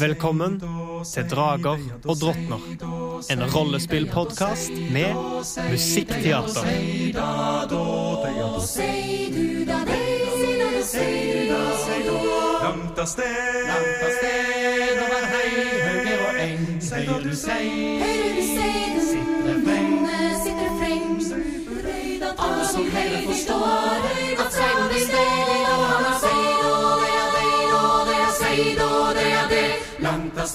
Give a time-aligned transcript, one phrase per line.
[0.00, 0.60] Velkommen
[1.14, 2.60] til Drager og drottner.
[3.32, 5.14] En rollespillpodkast med
[5.70, 6.64] musikkteater.
[12.62, 13.70] Langt av sted,
[15.00, 15.50] over hei,
[15.86, 16.66] høyre og eng.
[16.90, 17.64] Høyre du sei,
[18.02, 18.42] Høyre
[19.08, 19.96] sitter freng.
[20.44, 21.08] sitter freng.
[22.36, 23.64] Alle som hører forstår
[24.04, 24.29] at
[30.40, 30.48] av.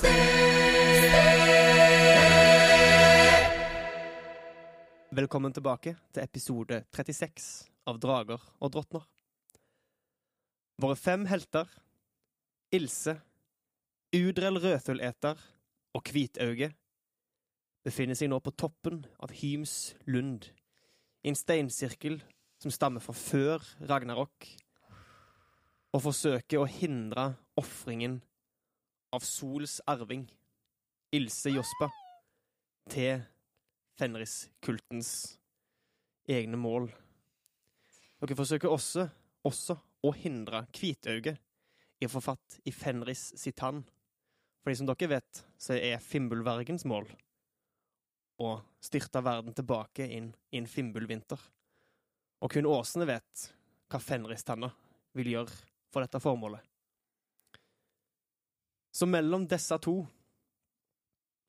[5.16, 7.46] Velkommen tilbake til episode 36
[7.88, 9.06] av Drager og drottner.
[10.82, 11.70] Våre fem helter,
[12.76, 13.16] Ilse,
[14.16, 15.40] Udrell rødfugleter
[15.96, 16.74] og Hvitauge,
[17.86, 20.50] befinner seg nå på toppen av Hyms lund,
[21.24, 22.20] i en steinsirkel
[22.60, 24.50] som stammer fra før Ragnarok,
[25.96, 28.20] og forsøker å hindre ofringen
[29.16, 30.26] av Sols arving,
[31.16, 31.88] Ilse Jospa,
[32.92, 33.24] til
[33.96, 35.12] Fenris-kultens
[36.28, 36.90] egne mål.
[38.20, 39.08] Dere forsøker også,
[39.48, 41.38] også å hindre Hvitauge
[42.02, 43.84] i å få fatt i Fenris sitt tann.
[44.64, 47.08] Fordi som dere vet, så er Fimbulvergens mål
[48.44, 51.40] å styrte verden tilbake inn i en Fimbulvinter.
[52.44, 53.50] Og kun Åsene vet
[53.88, 54.74] hva Fenris-tanna
[55.16, 55.56] vil gjøre
[55.94, 56.60] for dette formålet.
[58.96, 59.98] Så mellom disse to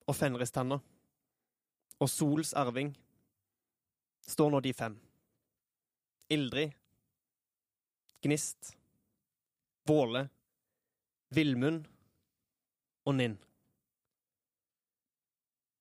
[0.06, 0.80] og Fenris-tanna
[2.02, 2.90] og Sols arving
[4.26, 4.96] står nå de fem.
[6.34, 6.74] Ildrid,
[8.26, 8.72] Gnist,
[9.86, 10.24] Våle,
[11.30, 11.86] Villmund
[13.06, 13.38] og Ninn.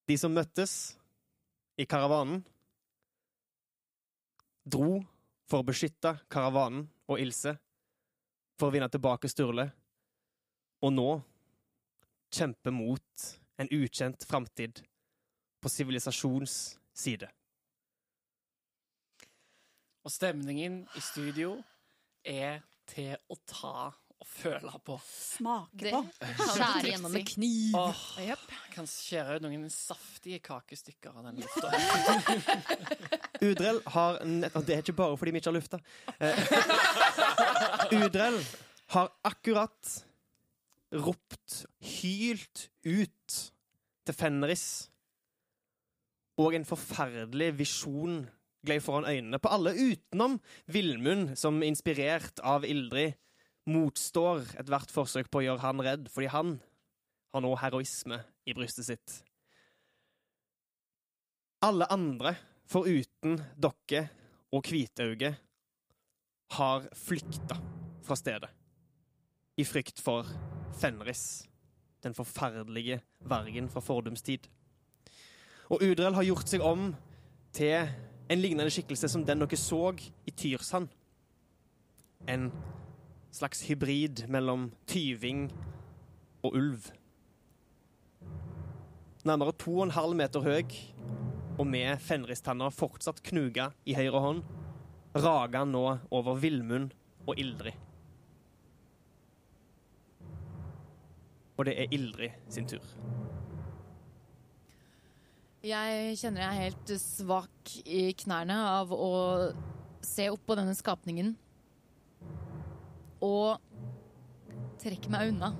[0.05, 0.93] De som møttes
[1.81, 2.43] i karavanen,
[4.61, 4.99] dro
[5.49, 7.57] for å beskytte karavanen og Ilse,
[8.53, 9.71] for å vinne tilbake Sturle,
[10.85, 11.09] og nå
[12.33, 13.25] kjemper mot
[13.57, 14.81] en ukjent framtid
[15.61, 17.29] på sivilisasjons side.
[20.05, 21.55] Og stemningen i studio
[22.25, 23.77] er til å ta
[24.15, 24.95] og føle på.
[25.05, 26.01] Smake på.
[26.21, 27.75] Skjære gjennom med kniv.
[27.77, 28.45] Åh, yep.
[28.73, 31.71] kan skjære ut noen saftige kakestykker av den lufta.
[33.49, 35.81] Udrell har og Det er ikke bare fordi vi ikke har lufta.
[36.19, 38.39] Eh, Udrell
[38.95, 39.95] har akkurat
[40.93, 43.37] ropt, hylt ut
[44.05, 44.65] til Fenris.
[46.41, 48.25] Og en forferdelig visjon
[48.65, 53.15] gled foran øynene på alle utenom Villmund, som inspirert av Ildrid
[53.69, 56.57] motstår ethvert forsøk på å gjøre han redd, fordi han
[57.33, 59.15] har nå heroisme i brystet sitt.
[61.65, 62.35] Alle andre,
[62.69, 64.05] foruten dere
[64.53, 65.33] og Hvitauge,
[66.55, 67.57] har flykta
[68.05, 68.51] fra stedet.
[69.57, 70.29] I frykt for
[70.75, 71.45] Fenris,
[72.03, 74.47] den forferdelige vergen fra fordums tid.
[75.69, 76.91] Og Udrell har gjort seg om
[77.55, 77.87] til
[78.29, 79.93] en lignende skikkelse som den dere så
[80.25, 80.89] i Tyrsand.
[82.29, 82.49] En
[83.31, 85.47] slags hybrid mellom tyving
[86.43, 86.91] og ulv.
[89.25, 90.69] Nærmere to og en halv meter høy,
[91.57, 94.43] og med fenristanna fortsatt knuga i høyre hånd,
[95.15, 96.93] rager han nå over Villmund
[97.25, 97.84] og Ildrid.
[101.55, 102.83] Og det er Ildrid sin tur.
[105.65, 109.13] Jeg kjenner jeg er helt svak i knærne av å
[110.05, 111.31] se opp på denne skapningen.
[113.25, 113.57] Og
[114.83, 115.55] trekke meg unna.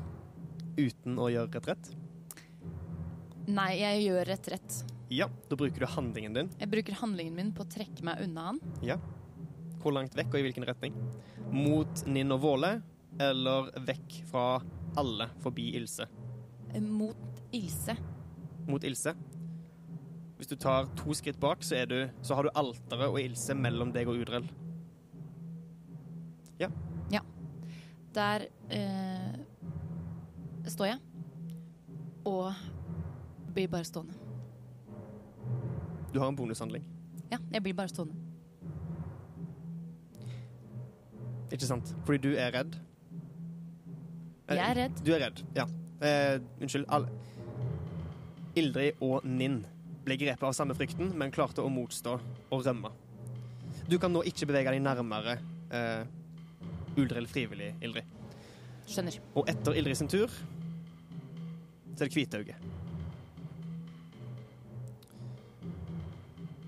[0.77, 1.89] Uten å gjøre retrett.
[3.45, 4.77] Nei, jeg gjør retrett.
[5.13, 6.47] Ja, da bruker du handlingen din.
[6.59, 8.61] Jeg bruker handlingen min på å trekke meg unna han.
[8.85, 8.99] Ja.
[9.81, 10.95] Hvor langt vekk og i hvilken retning?
[11.53, 12.71] Mot Ninn og Våle,
[13.21, 14.45] eller vekk fra
[14.97, 16.07] alle forbi Ilse?
[16.73, 17.95] Eh, Mot Ilse.
[18.67, 19.15] Mot Ilse.
[20.37, 23.55] Hvis du tar to skritt bak, så, er du, så har du alteret og Ilse
[23.55, 24.49] mellom deg og Udrell.
[26.59, 26.69] Ja.
[27.11, 27.21] Ja.
[28.15, 29.39] Der eh,
[30.67, 30.99] står jeg
[32.25, 32.53] og
[33.53, 34.13] blir bare stående.
[36.13, 36.83] Du har en bonushandling.
[37.31, 38.15] Ja, jeg blir bare stående.
[41.51, 41.95] Ikke sant?
[42.05, 42.79] Fordi du er redd.
[44.45, 44.99] Jeg er redd.
[45.05, 45.65] Du er redd, ja.
[46.05, 46.85] Eh, unnskyld.
[46.93, 47.09] Alle.
[48.55, 49.63] Ildrid og Ninn
[50.05, 52.13] ble grepet av samme frykten, men klarte å motstå
[52.53, 52.91] og rømme.
[53.89, 55.39] Du kan nå ikke bevege deg nærmere
[55.73, 56.05] eh,
[56.95, 58.07] Uldrill frivillig, Ildrid.
[58.87, 59.17] Skjønner.
[59.35, 62.73] Og etter Ildrid sin tur så er det Kvitauget.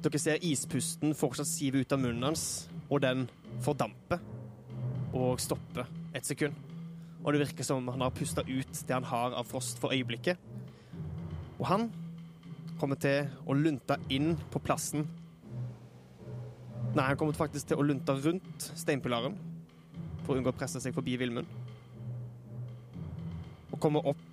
[0.03, 3.25] Dere ser ispusten fortsatt sive ut av munnen hans, og den
[3.65, 4.21] fordamper
[5.17, 6.55] og stopper et sekund.
[7.27, 10.39] Og det virker som han har pusta ut det han har av frost for øyeblikket.
[11.59, 11.89] Og han
[12.79, 15.03] kommer til å lunte inn på plassen
[16.95, 19.35] Nei, han kommer faktisk til å lunte rundt steinpilaren
[20.23, 21.45] for å unngå å presse seg forbi Villmund.
[23.69, 24.23] Og kommer opp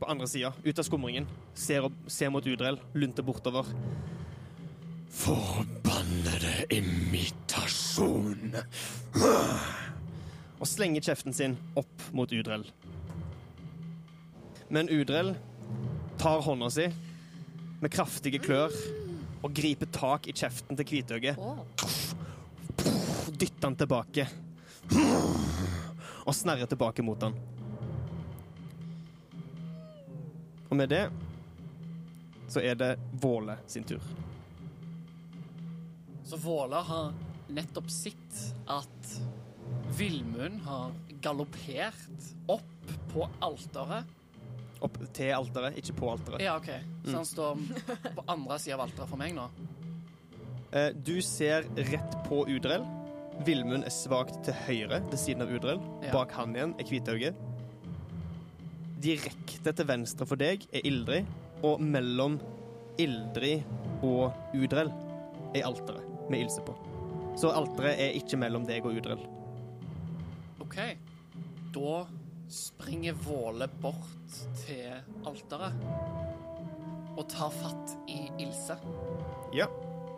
[0.00, 3.68] på andre sida, ut av skumringen, ser, opp, ser mot Udrell, lunter bortover.
[5.20, 8.56] Forbannede imitasjon!
[10.56, 12.64] Og slenger kjeften sin opp mot Udrell.
[14.68, 15.34] Men Udrell
[16.18, 16.86] tar hånda si
[17.80, 18.72] med kraftige klør
[19.44, 21.38] og griper tak i kjeften til Kvitøyet.
[23.36, 24.26] Dytter han tilbake.
[26.26, 27.36] Og snerrer tilbake mot han.
[30.68, 31.04] Og med det
[32.48, 34.02] så er det Våle sin tur.
[36.24, 37.12] Så Våle har
[37.48, 39.18] nettopp sett at
[39.94, 40.92] Villmund har
[41.22, 44.04] galoppert opp på alteret.
[44.84, 46.42] Opp til alteret, ikke på alteret.
[46.44, 46.68] Ja, OK.
[47.06, 47.62] Så han står
[48.18, 49.46] på andre sida av alteret for meg nå.
[50.76, 52.84] Eh, Du ser rett på Udrell.
[53.46, 55.80] Villmund er svakt til høyre ved siden av Udrell.
[56.04, 56.12] Ja.
[56.12, 57.36] Bak han igjen er Kvitauget.
[59.04, 61.26] Direkte til venstre for deg er Ildrid,
[61.64, 62.38] og mellom
[63.00, 63.64] Ildrid
[64.04, 64.90] og Udrell
[65.54, 66.74] er alteret med Ilse på.
[67.36, 69.20] Så alteret er ikke mellom deg og Udrell.
[70.66, 70.78] OK.
[71.74, 72.06] Da
[72.48, 74.92] springer Våle bort til
[75.26, 75.74] alteret
[77.16, 78.76] og tar fatt i Ilse
[79.56, 79.66] Ja.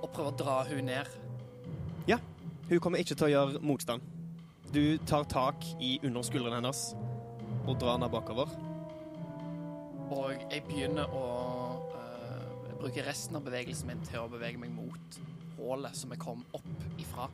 [0.02, 1.06] og prøver å dra hun ned.
[2.10, 2.18] Ja.
[2.68, 4.02] Hun kommer ikke til å gjøre motstand.
[4.74, 6.82] Du tar tak i underskuldrene hennes
[7.68, 8.50] og drar henne bakover.
[10.10, 11.24] Og jeg begynner å
[11.94, 15.20] øh, bruke resten av bevegelsen min til å bevege meg mot
[15.58, 17.28] hullet som jeg kom opp ifra.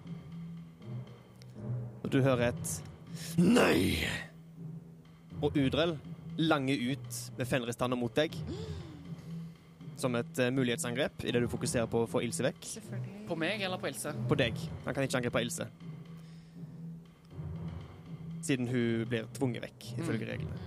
[2.05, 2.75] Og du hører et
[3.39, 4.07] Nei!
[5.43, 5.97] Og Udrell
[6.41, 8.37] langer ut med fenristanna mot deg.
[10.01, 12.71] Som et uh, mulighetsangrep idet du fokuserer på å få Ilse vekk.
[13.29, 14.15] På meg eller på Ilse?
[14.29, 14.59] På deg.
[14.87, 15.69] Han kan ikke angripe Ilse.
[18.45, 20.63] Siden hun blir tvunget vekk, ifølge reglene.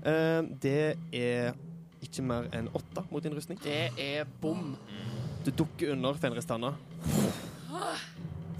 [0.00, 0.78] Uh, det
[1.12, 1.52] er
[2.00, 3.60] ikke mer enn åtte mot din rustning.
[3.62, 4.72] Det er bom.
[5.44, 6.72] Du dukker under fenristanna.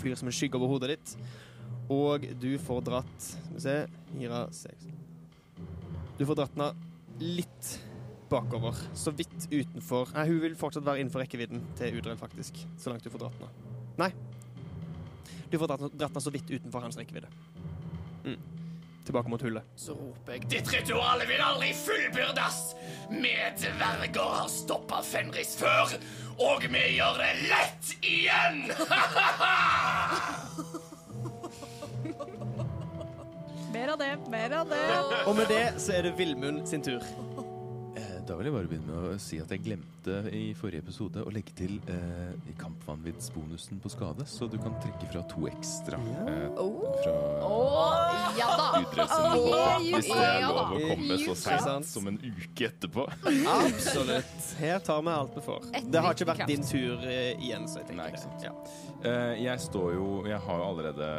[0.01, 1.17] Flyr som en skygge over hodet ditt.
[1.91, 3.77] Og du får dratt Skal vi se
[4.13, 4.87] Fire, seks
[6.19, 6.73] Du får dratt henne
[7.21, 7.71] litt
[8.31, 8.77] bakover.
[8.95, 12.63] Så vidt utenfor Nei, hun vil fortsatt være innenfor rekkevidden til Udrell, faktisk.
[12.79, 13.51] Så langt du får dratt henne.
[13.99, 14.11] Nei.
[15.51, 17.29] Du får dratt henne så vidt utenfor hans rekkevidde.
[18.25, 18.39] Mm.
[19.05, 19.67] Tilbake mot hullet.
[19.75, 22.61] Så roper jeg Ditt ritual vil aldri fullbyrdes!
[23.11, 25.97] Vi dverger har stoppa Fenris før,
[26.39, 28.71] og vi gjør det lett igjen!
[33.81, 34.81] Mer av det, mer av det.
[35.27, 37.01] Og med det så er det Villmund sin tur.
[37.97, 41.23] Eh, Da vil jeg bare begynne med å si at jeg glemte i forrige episode
[41.27, 45.97] å legge til eh, kampvanviddsbonusen på skade, så du kan trekke fra to ekstra.
[45.97, 46.61] Eh,
[47.01, 47.17] fra
[47.49, 47.97] oh,
[48.39, 48.69] ja da.
[48.85, 49.41] Udressel,
[49.89, 53.09] hvis det er lov å komme så seint som en uke etterpå.
[53.57, 54.49] Absolutt.
[54.61, 55.71] Her tar vi alt vi får.
[55.89, 58.21] Det har ikke vært din tur eh, igjen, så jeg tenker Nei, det.
[58.21, 58.45] ikke sant.
[58.45, 58.55] Ja.
[59.01, 61.15] Eh, jeg står jo Jeg har jo allerede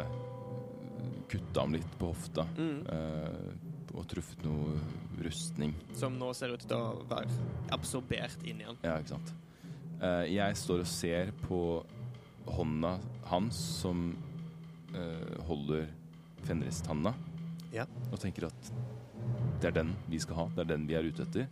[1.32, 2.42] kutta ham litt på hofta.
[2.58, 2.80] Mm.
[2.92, 3.46] eh,
[3.92, 4.78] og truffet noe
[5.20, 5.74] rustning.
[5.98, 7.28] Som nå ser ut til å være
[7.76, 8.78] absorbert inn i han.
[8.84, 9.28] Ja, ikke sant.
[10.02, 11.58] Eh, jeg står og ser på
[12.48, 12.92] hånda
[13.30, 13.98] hans som
[14.96, 15.84] eh, holder
[16.42, 17.12] Fenristanna,
[17.72, 17.84] Ja.
[18.10, 18.72] og tenker at
[19.62, 21.46] det er den vi skal ha, det er den vi er ute etter.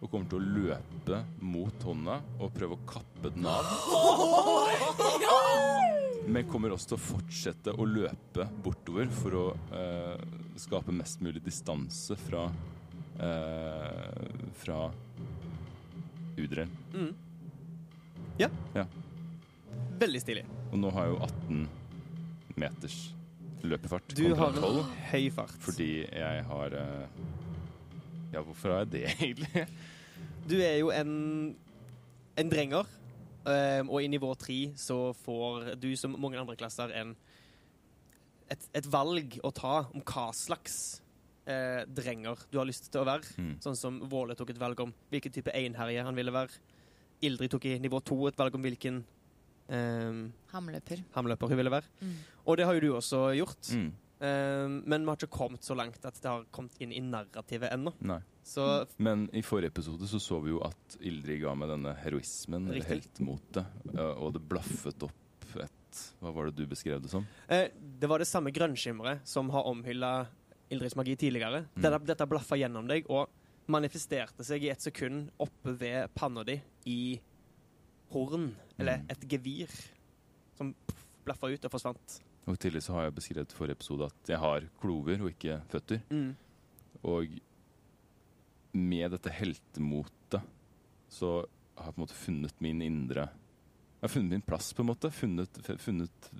[0.00, 3.64] Og kommer til å løpe mot hånda og prøve å kappe den av.
[6.28, 10.20] Men kommer også til å fortsette å løpe bortover for å eh,
[10.60, 12.44] skape mest mulig distanse fra
[13.18, 14.26] eh,
[14.60, 14.80] fra
[16.40, 16.68] Udrell.
[16.94, 17.10] Mm.
[18.40, 18.48] Ja.
[18.76, 18.84] Ja.
[20.00, 20.44] Veldig stilig.
[20.70, 21.64] Og nå har jeg jo 18
[22.60, 22.98] meters
[23.66, 24.84] løpefart Du har tolv.
[25.10, 25.56] høy fart.
[25.60, 27.18] Fordi jeg har eh,
[28.32, 29.66] Ja, hvorfor har jeg det, egentlig?
[30.48, 31.12] Du er jo en,
[32.40, 32.88] en drenger,
[33.88, 37.14] og i nivå tre så får du som mange andre klasser en,
[38.50, 41.00] et, et valg å ta om hva slags
[41.48, 43.30] eh, drenger du har lyst til å være.
[43.38, 43.54] Mm.
[43.64, 46.60] Sånn som Våle tok et valg om hvilken type einherje han ville være.
[47.26, 49.02] Ildrid tok i nivå to et valg om hvilken
[49.68, 50.22] ehm,
[50.54, 51.02] Hamløper.
[51.14, 51.90] hamløper hun ville være.
[52.00, 52.14] Mm.
[52.46, 53.72] Og det har jo du også gjort.
[53.76, 53.90] Mm.
[54.20, 57.72] Ehm, men vi har ikke kommet så langt at det har kommet inn i narrativet
[57.72, 57.92] ennå.
[58.98, 62.84] Men i forrige episode så så vi jo at Ildrid ga meg denne heroismen, eller
[62.88, 67.24] heltmotet, eh, og det blaffet opp et Hva var det du beskrev det som?
[67.48, 70.26] Eh, det var det samme grønnskimmeret som har omhylla
[70.70, 71.64] Ildrids magi tidligere.
[71.74, 71.82] Mm.
[71.82, 73.28] Dette, dette blaffa gjennom deg og
[73.70, 77.20] manifesterte seg i et sekund oppe ved panna di i
[78.12, 79.10] horn, eller Mm.
[79.10, 79.68] et gevir,
[80.56, 80.74] som
[81.24, 82.20] blaffa ut og forsvant.
[82.50, 85.60] Og I tillegg så har jeg beskrevet forrige episode at jeg har klover og ikke
[85.70, 86.00] føtter.
[87.06, 87.36] Og
[88.74, 90.42] med dette heltemotet
[91.10, 91.30] så
[91.78, 94.90] har jeg på en måte funnet min indre Jeg har funnet min plass, på en
[94.90, 95.10] måte.
[95.12, 96.30] Funnet, funnet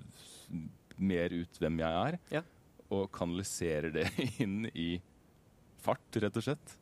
[0.97, 2.19] mer ut hvem jeg er.
[2.33, 2.43] Ja.
[2.91, 4.07] Og kanaliserer det
[4.43, 4.95] inn i
[5.81, 6.77] fart, rett og slett.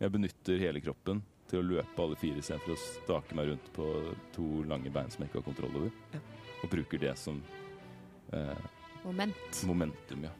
[0.00, 3.88] Jeg benytter hele kroppen til å løpe alle fire istedenfor å stake meg rundt på
[4.34, 5.92] to lange bein som jeg ikke har kontroll over.
[6.16, 6.22] Ja.
[6.62, 7.42] Og bruker det som
[8.32, 8.56] eh,
[9.04, 9.62] Moment.
[9.66, 10.30] momentum, ja.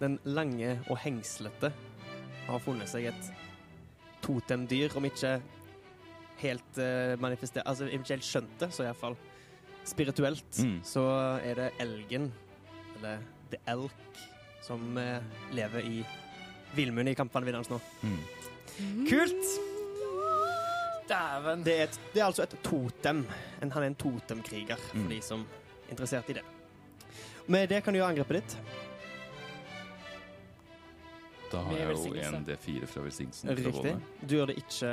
[0.00, 1.72] Den lange og hengslete
[2.46, 3.32] har funnet seg et
[4.22, 5.40] totemdyr, om ikke
[6.42, 9.16] helt eh, manifestert Altså ikke helt skjønt det, så iallfall
[9.84, 10.80] spirituelt, Mm.
[10.86, 11.02] så
[11.42, 12.32] er det elgen,
[12.96, 13.18] eller
[13.50, 13.92] the elk,
[14.62, 15.20] som eh,
[15.52, 16.04] lever i
[16.74, 17.80] villmunnen i kampene vinnerens nå.
[18.02, 19.06] Mm.
[19.10, 19.52] Kult!
[21.08, 21.64] Dæven.
[21.66, 23.24] Det er, et, det er altså et totem.
[23.60, 25.08] En, han er en totemkriger, for Mm.
[25.10, 26.44] de som er interessert i det.
[27.46, 28.56] Med det kan du gjøre angrepet ditt.
[31.52, 33.52] Da har jeg jo en D4 fra velsignelsen.
[33.58, 33.94] Riktig.
[34.24, 34.90] Du gjør det ikke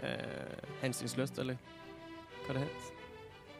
[0.00, 1.58] eh, hensynsløst, eller
[2.46, 2.90] hva det het.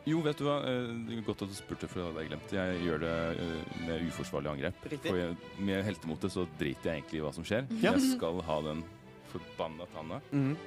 [0.09, 0.59] Jo, vet du hva?
[0.69, 2.55] eh, det er Godt at du spurte, for det hadde jeg glemt.
[2.57, 4.87] Jeg gjør det eh, med uforsvarlig angrep.
[4.93, 5.11] Riktig.
[5.11, 5.37] For jeg,
[5.69, 7.69] med heltemotet så driter jeg egentlig i hva som skjer.
[7.83, 7.93] Ja.
[7.93, 8.85] Jeg skal ha den
[9.33, 10.23] forbanna tanna.
[10.33, 10.55] Mhm.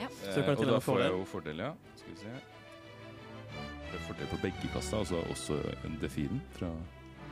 [0.00, 0.06] Ja.
[0.08, 1.70] Eh, og da får jeg jo fordel, ja.
[1.96, 2.32] Skal vi se.
[3.90, 6.70] Det er fordel på begge kassa, altså også en D4 fra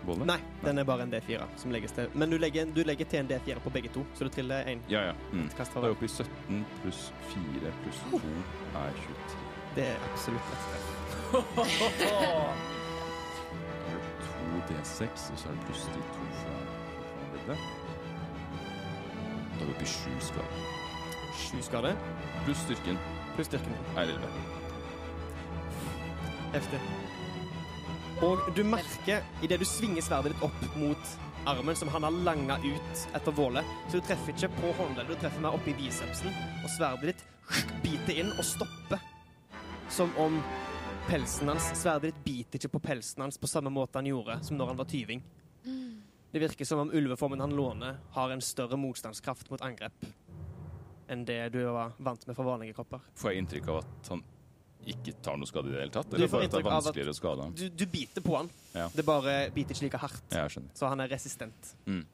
[0.07, 0.25] Volle.
[0.27, 2.07] Nei, den er bare en D4 som legges til.
[2.15, 4.79] Men du legger, du legger til en D4 på begge to, så du triller én
[4.91, 5.15] Ja, ja.
[5.33, 5.49] Mm.
[5.59, 5.89] kast fra er hver.
[5.89, 7.01] jeg oppe i 17 pluss
[7.33, 8.21] 4 pluss 2
[8.79, 9.39] er 23.
[9.75, 10.87] Det er absolutt et treff.
[13.79, 16.55] Da er det 2 D6, og så er det pluss de to fra
[17.35, 17.59] leddet.
[19.59, 20.63] Da er vi oppe i 7 skade.
[21.39, 21.93] Sju skade
[22.45, 22.99] Pluss styrken
[23.37, 23.75] pluss styrken.
[23.97, 24.58] er 11.
[26.59, 26.79] Heftig.
[28.27, 31.11] Og du merker idet du svinger sverdet ditt opp mot
[31.47, 35.21] armen som han har langa ut etter Våle, så du treffer ikke på håndleddet, du
[35.23, 36.35] treffer mer oppi bicepsen,
[36.65, 39.05] og sverdet ditt biter inn og stopper.
[39.89, 40.41] Som om
[41.07, 44.59] pelsen hans Sverdet ditt biter ikke på pelsen hans på samme måte han gjorde som
[44.59, 45.23] når han var tyving.
[46.29, 50.11] Det virker som om ulveformen han låner, har en større motstandskraft mot angrep
[51.09, 53.07] enn det du var vant med fra vanlige kropper.
[53.17, 54.27] Får jeg inntrykk av at han
[54.87, 56.09] ikke tar noe skade i det hele tatt?
[56.11, 57.49] Du Eller får bare at- vanskeligere skade?
[57.57, 58.89] Du, du biter på han, Ja.
[58.95, 60.23] det bare biter ikke like hardt.
[60.33, 60.47] Ja.
[60.49, 61.75] Så han er resistent.
[61.87, 62.05] Mm.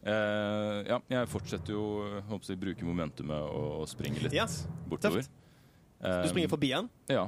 [0.00, 1.82] Eh, ja, jeg fortsetter jo
[2.30, 4.46] håper jeg, bruke momentumet og, og springe litt Ja,
[4.88, 5.20] bortover.
[5.26, 5.36] tøft.
[6.00, 6.88] Du springer forbi han.
[7.10, 7.26] Ja.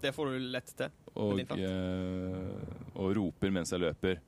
[0.00, 0.92] Det får du lett til.
[1.16, 4.20] Og, eh, og roper mens jeg løper.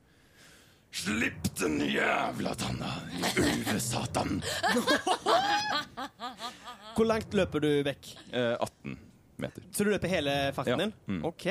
[0.91, 2.89] Slipp den jævla tanna,
[3.37, 4.39] ulvesatan!
[6.95, 8.09] Hvor langt løper du vekk?
[8.33, 8.97] Eh, 18
[9.39, 9.63] meter.
[9.71, 10.77] Så du løper hele farten Ja.
[10.85, 10.93] din?
[11.07, 11.21] Mm.
[11.29, 11.45] OK.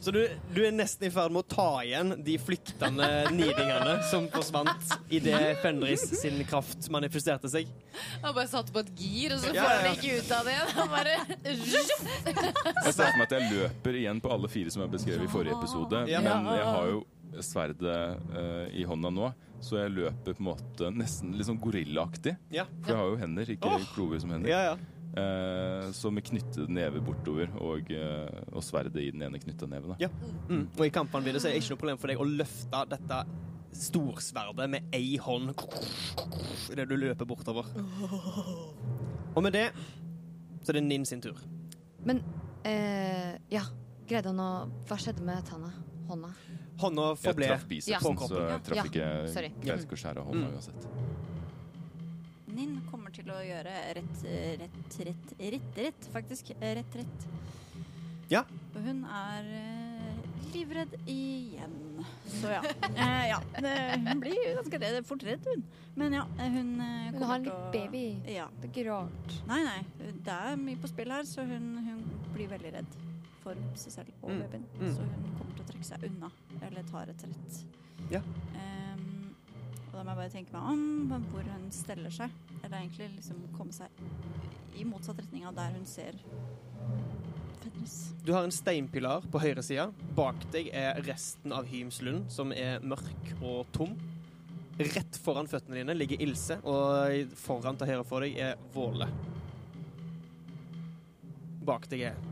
[0.00, 0.20] Så du,
[0.54, 5.58] du er nesten i ferd med å ta igjen de flyktende nidingene som forsvant idet
[5.64, 7.66] Fenris sin kraft manifesterte seg.
[8.22, 10.54] Han bare satte på et gir, og så får ja, han ikke ut av det.
[10.76, 11.16] Han bare
[11.48, 11.58] Jeg
[12.94, 15.58] ser for meg at jeg løper igjen på alle fire som jeg beskrev i forrige
[15.58, 16.04] episode.
[16.12, 16.20] Ja.
[16.22, 17.02] Men jeg har jo
[17.44, 19.32] sverdet uh, i hånda nå,
[19.64, 22.36] så jeg løper på en måte nesten litt sånn gorillaaktig.
[22.54, 22.68] Ja.
[22.82, 23.90] For jeg har jo hender, ikke oh.
[23.94, 24.52] klover som hender.
[24.52, 24.78] Ja, ja.
[25.18, 29.96] Uh, så med knyttede never bortover og, uh, og sverdet i den ene knytta neven.
[30.02, 30.10] Ja.
[30.50, 30.66] Mm.
[30.76, 33.22] Og i kampene videre så er det ikke noe problem for deg å løfte dette
[33.78, 35.52] storsverdet med ei hånd
[36.72, 37.68] idet du løper bortover.
[39.34, 39.68] Og med det
[40.62, 41.38] så er det Nin sin tur.
[42.04, 42.22] Men
[42.66, 43.62] eh, ja,
[44.08, 44.50] greide han å
[44.88, 45.70] Hva skjedde med tanna?
[46.08, 46.32] Hånda?
[46.78, 49.50] Hånda Jeg traff bicepsen, så jeg traff Ja, ikke sorry.
[49.62, 50.54] Ikke å skjære av hånda Mm.
[50.54, 50.86] uansett.
[52.58, 54.22] Ninn kommer til å gjøre rett,
[54.62, 56.52] rett, rett, rett, rett, faktisk.
[56.60, 57.26] Rett, rett.
[58.32, 58.42] Ja.
[58.74, 60.16] Og hun er eh,
[60.54, 61.76] livredd igjen.
[62.40, 62.62] Så ja.
[62.98, 63.38] Eh, ja.
[64.08, 65.62] Hun blir ganske redd, fort redd, hun.
[65.98, 68.04] Men ja, eh, hun å Hun har en litt baby.
[68.32, 68.48] Ja.
[68.60, 69.36] Det er ikke rart.
[69.48, 70.12] Nei, nei.
[70.24, 72.02] Det er mye på spill her, så hun, hun
[72.34, 72.98] blir veldig redd
[73.44, 74.64] for seg selv og Mm, babyen.
[74.80, 74.92] mm.
[74.96, 76.30] Så hun kommer til å trekke seg unna,
[76.66, 77.64] eller tar retrett.
[78.10, 78.20] Ja.
[78.54, 79.34] Um,
[79.88, 82.32] og da må jeg bare tenke meg om hvor hun steller seg.
[82.62, 83.88] Eller egentlig liksom komme seg
[84.78, 86.18] i motsatt retning av der hun ser
[87.62, 88.12] Fenris.
[88.24, 89.88] Du har en steinpilar på høyre side.
[90.16, 93.96] Bak deg er resten av Hymslund, som er mørk og tom.
[94.78, 99.10] Rett foran føttene dine ligger Ilse, og foran til høyre for deg er Våle.
[101.66, 102.22] Bak deg er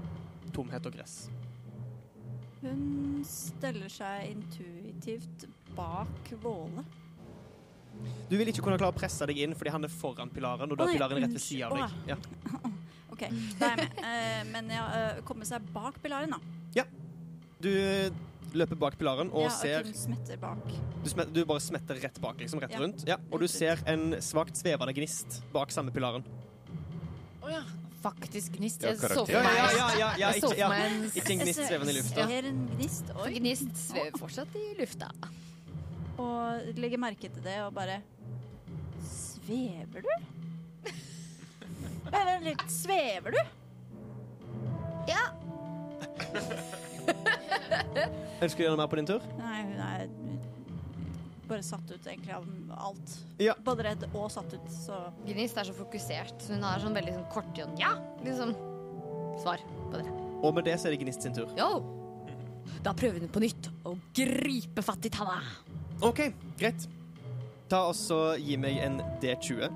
[0.55, 1.27] tomhet og gress.
[2.67, 5.47] Hun steller seg intuitivt
[5.77, 6.85] bak Våle.
[8.29, 10.77] Du vil ikke kunne klare å presse deg inn fordi han er foran pilaren, og
[10.77, 12.13] du er pilaren rett ved siden av deg.
[12.13, 12.19] Ja.
[13.15, 13.23] OK,
[13.57, 14.01] da er jeg med.
[14.11, 16.41] Eh, men ja, eh, komme seg bak pilaren, da.
[16.77, 16.85] Ja.
[17.63, 17.71] Du
[18.57, 20.61] løper bak pilaren og ja, ser Hun smetter bak.
[21.03, 22.83] du, smet, du bare smetter rett bak, liksom, rett Ja.
[22.83, 23.07] rundt.
[23.09, 26.25] Ja, og du ser en svakt svevende gnist bak samme pilaren.
[27.43, 27.65] Å ja.
[28.07, 28.85] Faktisk gnist.
[28.87, 30.69] Jeg så for meg Ja, ja, ja, ja, ikke, ja.
[30.87, 32.23] en ikke en gnist svevende i lufta.
[32.23, 33.11] Jeg ser en gnist.
[33.17, 35.11] For gnist svever fortsatt i lufta.
[36.23, 38.01] Og legger merke til det og bare
[39.11, 40.13] Svever du?
[42.11, 43.43] Bare litt Svever du?
[45.11, 45.27] Ja.
[48.43, 49.27] Ønsker du å gjøre noe mer på din tur?
[49.41, 50.09] Nei, hun er
[51.49, 52.47] bare satt ut egentlig av
[52.89, 53.17] alt.
[53.43, 53.55] Ja.
[53.65, 57.17] Både redd og satt ut, så Gnist er så fokusert, så hun har sånn veldig
[57.19, 57.95] sånn kort sånn Ja!
[58.25, 58.55] Liksom
[59.43, 59.63] svar
[59.93, 60.07] på det.
[60.43, 61.51] Og med det så er det Gnist sin tur.
[61.59, 61.71] Yo!
[62.83, 65.39] Da prøver hun på nytt å gripe fatt i tanna.
[66.05, 66.27] OK,
[66.59, 66.89] greit.
[67.71, 69.67] Ta og så Gi meg en D20.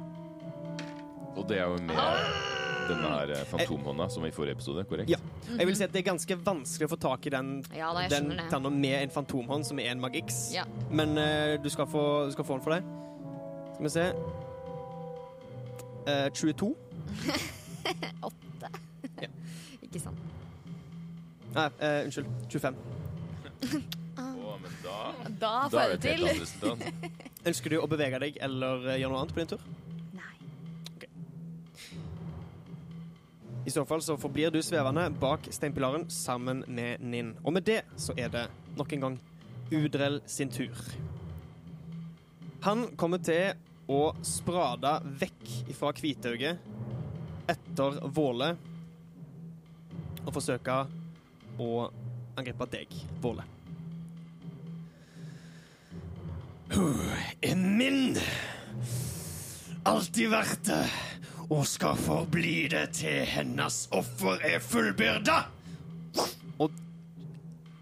[1.36, 5.10] Og det er jo med denne her eh, fantomhånda som i forrige episode, korrekt?
[5.10, 5.18] Ja.
[5.50, 8.06] Jeg vil si at Det er ganske vanskelig å få tak i den, Ja da,
[8.10, 10.50] den tanna med en fantomhånd, som er en Magix.
[10.54, 10.64] Ja.
[10.90, 12.82] Men uh, du, skal få, du skal få den for deg.
[13.74, 14.06] Skal vi se
[16.08, 16.74] uh, 22.
[18.30, 18.72] 8.
[19.20, 19.30] Ja.
[19.86, 20.26] Ikke sant.
[21.54, 22.28] Nei, uh, unnskyld.
[22.48, 22.80] 25.
[24.20, 24.96] Å, men da,
[25.28, 26.74] Da da får er jeg det til.
[27.50, 29.70] Ønsker du å bevege deg eller gjøre noe annet på din tur?
[33.70, 37.36] I så fall så forblir du svevende bak steinpilaren sammen med Ninn.
[37.46, 39.18] Og med det så er det nok en gang
[39.70, 40.74] Udrell sin tur.
[42.66, 43.54] Han kommer til
[43.86, 46.66] å sprade vekk fra Kvitauget
[47.54, 48.48] etter Våle
[50.24, 50.80] og forsøke
[51.62, 51.70] å
[52.34, 53.46] angripe deg, Våle.
[56.74, 58.18] er min.
[59.86, 60.82] Alltid vært det,
[61.50, 65.38] og skal forbli det til hennes offer er fullbyrda.
[66.62, 66.76] Og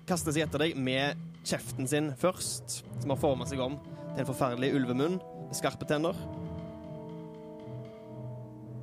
[0.08, 4.28] kaster seg etter deg med kjeften sin først, som har forma seg om til en
[4.28, 6.16] forferdelig ulvemunn med skarpe tenner.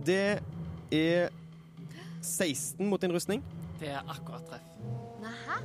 [0.05, 0.37] Det
[0.93, 1.33] er
[2.21, 3.43] 16 mot din rustning,
[3.79, 4.69] Det er akkurat treff.
[5.21, 5.57] Næhä?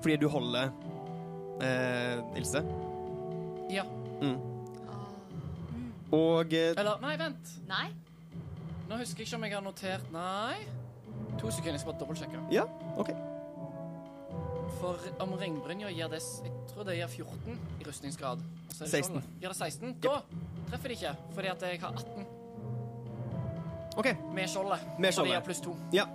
[0.00, 0.70] fordi du holder
[1.60, 2.62] eh, Ilse.
[3.70, 3.82] Ja.
[4.22, 4.49] Mm.
[6.16, 7.56] Og eh, Eller, nei, vent.
[7.68, 7.88] Nei?
[8.90, 10.56] Nå husker jeg ikke om jeg har notert Nei.
[11.38, 12.40] To sekunder, jeg skal bare dobbeltsjekke.
[12.52, 12.64] Ja,
[12.98, 13.12] OK.
[14.80, 18.42] For om ringbrynja gir det Jeg tror det gir 14 i rustningsgrad.
[18.72, 19.14] Så er det 16.
[19.14, 19.30] Sånn.
[19.40, 19.94] Gir det 16?
[20.04, 20.16] Da
[20.70, 22.26] treffer det ikke, fordi at jeg har 18
[24.00, 24.08] ok.
[24.34, 24.84] med skjoldet.
[24.98, 25.34] Med Og det skjoldet.
[25.34, 25.76] gir pluss 2.
[25.96, 26.06] Ja.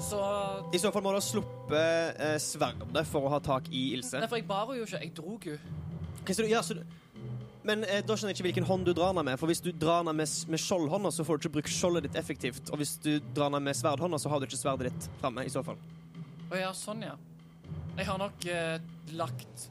[0.00, 0.18] Så
[0.74, 4.18] I så fall må du ha sluppet eh, sverdet for å ha tak i Ilse.
[4.18, 5.02] Nei, for jeg bar henne jo ikke.
[5.04, 5.48] Jeg drog.
[6.24, 6.80] Ok, ja, så
[7.64, 9.38] men eh, da skjønner jeg ikke hvilken hånd du drar ned med.
[9.40, 12.18] For hvis du drar ned med, med skjoldhånda, så får du ikke brukt skjoldet ditt
[12.20, 12.68] effektivt.
[12.70, 15.52] Og hvis du drar ned med sverdhånda, så har du ikke sverdet ditt framme, i
[15.52, 15.80] så fall.
[16.52, 17.16] Å ja, sånn, ja.
[17.94, 18.76] Jeg har nok eh,
[19.16, 19.68] lagt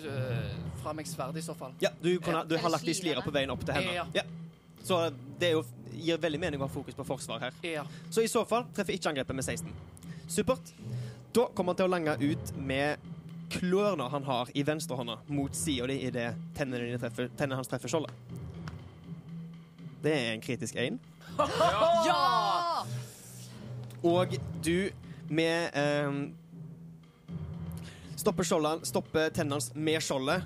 [0.00, 1.76] eh, fra meg sverdet i så fall.
[1.84, 3.98] Ja, du, kunne, du har lagt i slira på veien opp til henne.
[3.98, 4.06] Ja.
[4.16, 4.24] Ja.
[4.88, 5.02] Så
[5.40, 5.64] det er jo,
[5.98, 7.60] gir veldig mening å ha fokus på forsvar her.
[7.66, 7.84] Ja.
[8.14, 9.68] Så i så fall treffer ikke angrepet med 16.
[10.32, 10.72] Supert.
[11.34, 13.07] Da kommer han til å lange ut med
[13.52, 18.12] klørne han har i venstrehånda mot sida di idet tennene, treffer- tennene hans treffer skjoldet.
[20.02, 20.98] Det er en kritisk én.
[22.08, 22.84] Ja!
[24.06, 24.34] Og
[24.64, 24.90] du
[25.28, 26.18] med eh,
[28.18, 30.42] Stopper skjoldet, stopper tennene hans med skjoldet.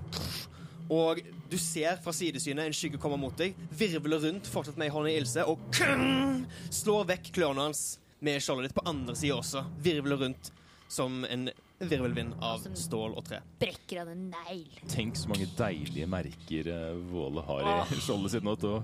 [0.92, 1.20] Og
[1.52, 5.08] du ser fra sidesynet en skygge komme mot deg, virvler rundt, fortsatt med ei hånd
[5.08, 7.82] i Ilse, og kung, slår vekk klørne hans
[8.24, 9.64] med skjoldet ditt på andre sida også.
[9.84, 10.52] Virvler rundt
[10.92, 11.48] som en
[11.90, 13.40] virvelvind av stål og tre.
[13.60, 14.68] Brekker han en negl.
[14.92, 18.82] Tenk så mange deilige merker eh, Våle har i skjoldet sitt nå til å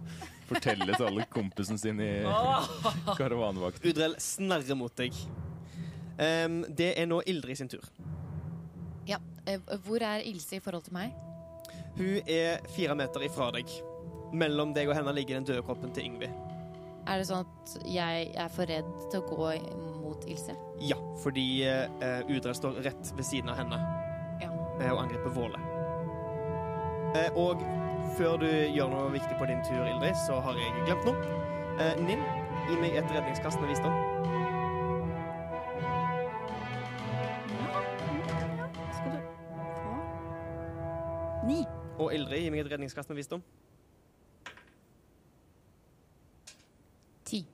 [0.48, 2.10] fortelle til alle kompisen sin i
[3.20, 3.84] karavanevakt.
[3.86, 5.16] Udrell snerrer mot deg.
[6.18, 7.84] Um, det er nå Ildrid sin tur.
[9.08, 9.20] Ja.
[9.46, 11.14] eh, Hvor er Ilse i forhold til meg?
[11.98, 13.70] Hun er fire meter ifra deg.
[14.34, 16.34] Mellom deg og henne ligger den døde kroppen til Ingvild.
[17.08, 19.46] Er det sånn at jeg er for redd til å gå
[20.02, 20.52] mot Ilse?
[20.84, 23.78] Ja, fordi uh, Udre står rett ved siden av henne
[24.42, 24.50] Ja.
[24.80, 25.60] eh, og angriper Våle.
[27.16, 27.64] Uh, og
[28.18, 31.40] før du gjør noe viktig på din tur, Ildrid, så har jeg glemt noe.
[31.80, 32.20] Uh, Ninn,
[32.68, 33.96] gi meg et redningskast med visdom.
[38.98, 39.20] Skal du
[39.80, 39.96] få
[41.48, 41.62] Ni.
[41.98, 43.42] Og Ildrid, gi meg et redningskast med visdom.
[47.28, 47.44] Ti.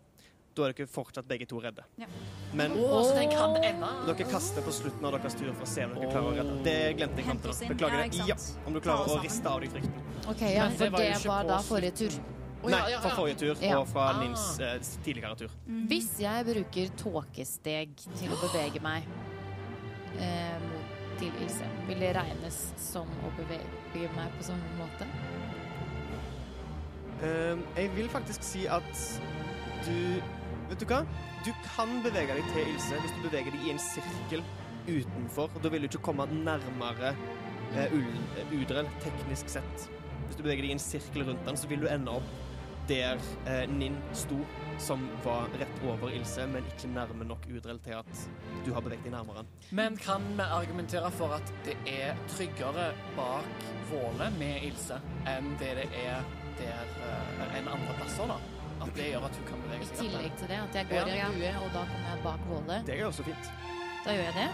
[0.54, 1.82] Da er dere fortsatt begge to redde.
[1.98, 2.06] Ja.
[2.54, 3.88] Men oh, så den kan Emma.
[4.06, 6.60] dere kaster på slutten av deres tur for å se om dere klarer å redde.
[6.68, 8.28] Det glemte jeg fram til Beklager det.
[8.30, 8.36] Ja,
[8.68, 10.06] om du klarer å riste av deg frykten.
[10.30, 12.20] Ok, ja, for var det var da forrige tur.
[12.64, 13.78] Nei, ja, ja, fra forrige tur Ja.
[13.82, 15.50] og fra Nims eh, tidligere tur.
[15.66, 15.82] Mhm.
[15.90, 19.04] Hvis jeg bruker tåkesteg til å bevege meg
[20.16, 25.10] eh, mot til Ilse, vil det regnes som å bevege meg på sånn måte?
[27.22, 29.20] Ehm, jeg vil faktisk si at
[29.86, 29.98] du
[30.70, 31.02] Vet du hva?
[31.44, 34.40] Du kan bevege deg til Ilse hvis du beveger deg i en sirkel
[34.88, 35.52] utenfor.
[35.60, 37.12] Da vil du ikke komme nærmere
[37.76, 39.84] eh, eh, Udrell, teknisk sett.
[40.24, 42.32] Hvis du beveger deg i en sirkel rundt den, så vil du ende opp
[42.88, 44.38] der eh, Ninn sto,
[44.80, 48.24] som var rett over Ilse, men ikke nærme nok Udrell til at
[48.64, 49.44] du har beveget deg nærmere.
[49.72, 55.76] Men kan vi argumentere for at det er tryggere bak Våle med Ilse enn det
[55.82, 56.24] det er
[56.58, 58.53] der uh, enn andre plasser, da?
[58.82, 59.94] At det gjør at hun kan bevege seg?
[59.94, 62.44] I tillegg til det at jeg går i en bue, og da kommer jeg bak
[62.50, 62.80] Våle.
[62.86, 63.50] Det er også fint.
[64.04, 64.48] Da gjør jeg det.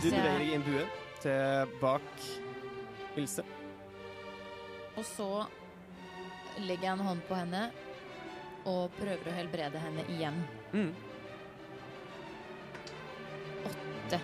[0.00, 0.86] Du beveger deg i en bue
[1.20, 2.26] til bak
[3.20, 3.44] Ilse.
[4.96, 5.28] og så
[6.60, 7.62] legger jeg en hånd på henne
[8.68, 10.40] og prøver å helbrede henne igjen.
[10.72, 10.90] Mm.
[13.70, 14.20] Åtte.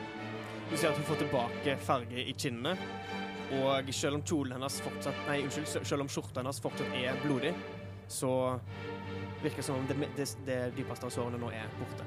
[0.71, 2.75] Du ser at hun får tilbake farge i kinnene.
[3.57, 4.23] Og selv om
[4.83, 5.87] fortsatt Nei, unnskyld.
[5.87, 7.55] Selv om skjorta hennes fortsatt er blodig,
[8.11, 8.59] så
[9.47, 12.07] virker som om det, det, det dypeste av sårene nå er borte.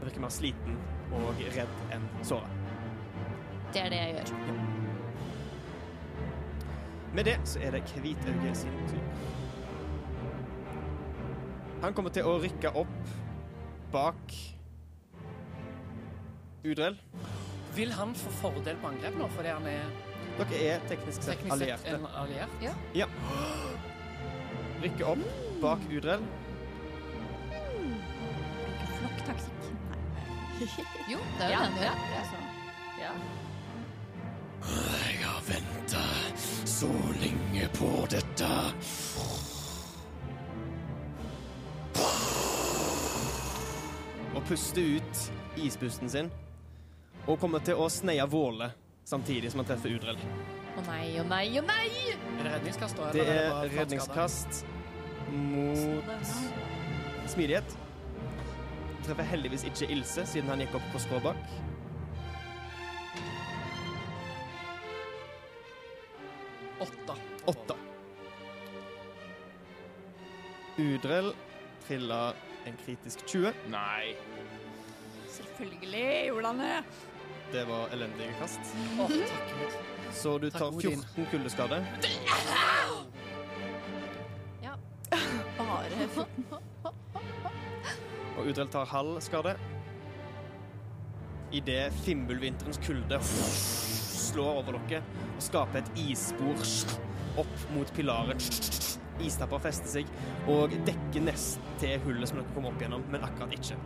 [0.00, 0.78] Han virker mer sliten
[1.12, 2.48] og redd enn såra.
[3.72, 4.32] Det er det jeg gjør.
[7.12, 9.04] Med det så er det Hvitauge sin tur.
[11.82, 13.12] Han kommer til å rykke opp
[13.92, 14.34] bak
[16.62, 16.96] Udrell.
[17.76, 19.88] Vil han få fordel på angrep nå, fordi han er
[20.38, 21.96] Dere er teknisk sett teknisk sett allierte.
[21.96, 22.52] en alliert?
[22.62, 22.72] Ja.
[22.96, 23.08] Ja.
[24.82, 26.24] Rykke opp bak Udrell.
[28.62, 29.60] Bruker flokktaktikk.
[31.08, 31.96] Jo, det er jo Ja, den du gjør.
[33.00, 33.12] Ja.
[35.10, 36.04] Jeg har venta
[36.64, 36.90] så
[37.22, 38.50] lenge på dette.
[44.34, 46.30] og puster ut ispusten sin.
[47.26, 48.72] Og kommer til å sneie Våle
[49.06, 50.18] samtidig som han treffer Udrell.
[50.72, 51.88] Å nei, å nei, å nei!
[52.38, 53.10] Er det redningskast, da?
[53.14, 54.64] Det er redningskast
[55.32, 56.04] mot
[57.26, 57.76] smidighet.
[59.02, 61.38] Treffer heldigvis ikke Ilse, siden han gikk opp på skråbak.
[66.82, 67.16] Åtte.
[67.44, 67.74] Åtte.
[70.78, 71.32] Udrell
[71.86, 72.32] trilla
[72.64, 73.52] en kritisk 20.
[73.70, 74.14] Nei.
[75.28, 76.76] Selvfølgelig gjorde han det.
[77.52, 78.60] Det var elendige kast.
[78.96, 79.74] Å, takk Gud.
[80.12, 81.02] Så du Takk, tar Odin.
[81.16, 81.82] 14 kuldeskade.
[85.72, 86.08] Bare
[88.36, 89.54] Og Udrell tar halv skade.
[91.52, 95.02] Idet fimbulvinterens kulde slår over dere
[95.36, 96.62] og skaper et isspor
[97.42, 98.40] opp mot pilaren.
[99.22, 100.14] Istapper fester seg
[100.50, 103.76] og dekker nesten til hullet som dere kommer opp gjennom, men akkurat ikke.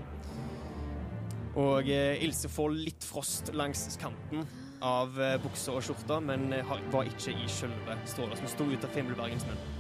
[1.57, 4.47] Og eh, Ilse får litt frost langs kanten
[4.85, 8.85] av eh, buksa og skjorta, men eh, var ikke i sjølve stråla som sto ut
[8.87, 9.76] av Fimbulbergens munn.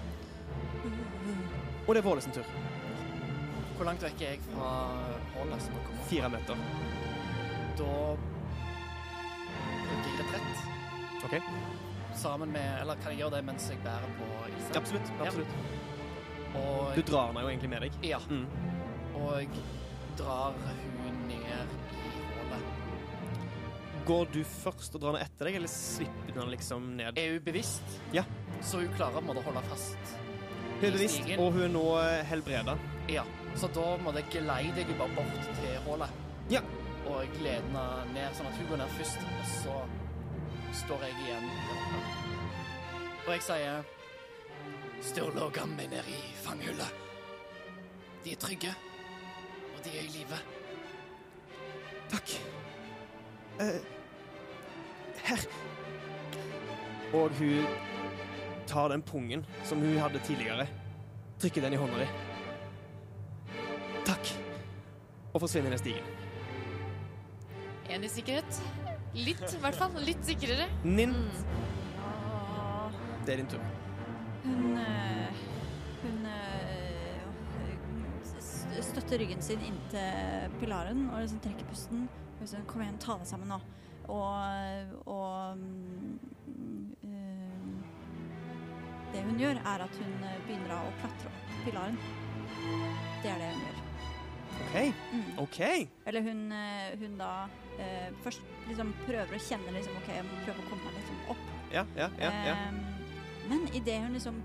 [1.87, 2.46] Og det er Våle sin tur.
[3.77, 4.70] Hvor langt vekk er jeg fra
[5.37, 6.05] hullet som kommer?
[6.11, 6.57] Fire meter.
[7.79, 7.90] Da
[9.87, 10.59] bruker jeg retrett.
[11.27, 11.35] OK?
[12.16, 14.77] Sammen med Eller kan jeg gjøre det mens jeg bærer på isen?
[14.81, 15.11] Absolutt.
[15.20, 15.53] absolutt.
[16.57, 17.92] Og, Du drar henne jo egentlig med deg.
[18.03, 18.46] ja, Mm.
[19.14, 19.46] og
[20.16, 22.62] drar hun ned i hullet.
[24.07, 27.18] Går du først og drar henne etter deg, eller slipper du henne liksom ned?
[27.18, 27.83] Er hun bevisst?
[28.12, 28.22] Ja.
[28.62, 30.16] Så hun klarer på en måte å holde fast?
[30.77, 32.75] Hun er bevisst, og hun er nå eh, helbreda.
[33.09, 33.23] Ja.
[33.57, 36.12] Så da må det geleide jeg bare bort til hullet.
[36.53, 36.61] Ja.
[37.09, 39.77] Og glede henne ned, sånn at hun går ned først, og så
[40.83, 41.49] står jeg igjen.
[43.25, 43.87] Og jeg sier
[45.07, 47.03] Sturle og Gamme er i fanghullet.
[48.25, 48.75] De er trygge,
[49.73, 50.41] og de er i live.
[52.12, 52.37] Takk.
[53.65, 53.81] Eh,
[55.27, 55.47] Her.
[57.17, 57.65] Og hun
[58.67, 60.67] tar den pungen som hun hadde tidligere,
[61.41, 62.09] trykker den i hånda di.
[64.07, 64.33] Takk.
[65.35, 66.05] Og forsvinner ned stigen.
[67.91, 68.61] En i sikkerhet.
[69.17, 69.93] Litt, i hvert fall.
[70.05, 70.67] Litt sikrere.
[70.85, 71.31] Nint, Mm.
[73.25, 73.61] det er din tur.
[74.45, 75.31] Hun eh,
[76.03, 77.21] Hun eh,
[78.83, 82.09] støtter ryggen sin inntil pilaren og liksom trekker pusten.
[82.41, 83.59] Liksom, Kom igjen, ta deg sammen nå.
[84.07, 86.19] Og, og mm,
[89.17, 91.95] Det hun gjør, er at hun eh, begynner å klatre opp pilaren.
[93.23, 93.79] Det er det hun gjør.
[94.57, 94.77] OK.
[95.13, 95.31] Mm.
[95.41, 95.61] OK.
[96.11, 97.31] Eller hun, eh, hun da
[97.81, 101.33] eh, først liksom prøver å kjenne liksom, OK, jeg må prøve å komme meg liksom
[101.33, 101.49] opp.
[101.73, 102.31] Ja, ja, ja.
[102.45, 102.55] ja.
[102.69, 104.43] Eh, men idet hun liksom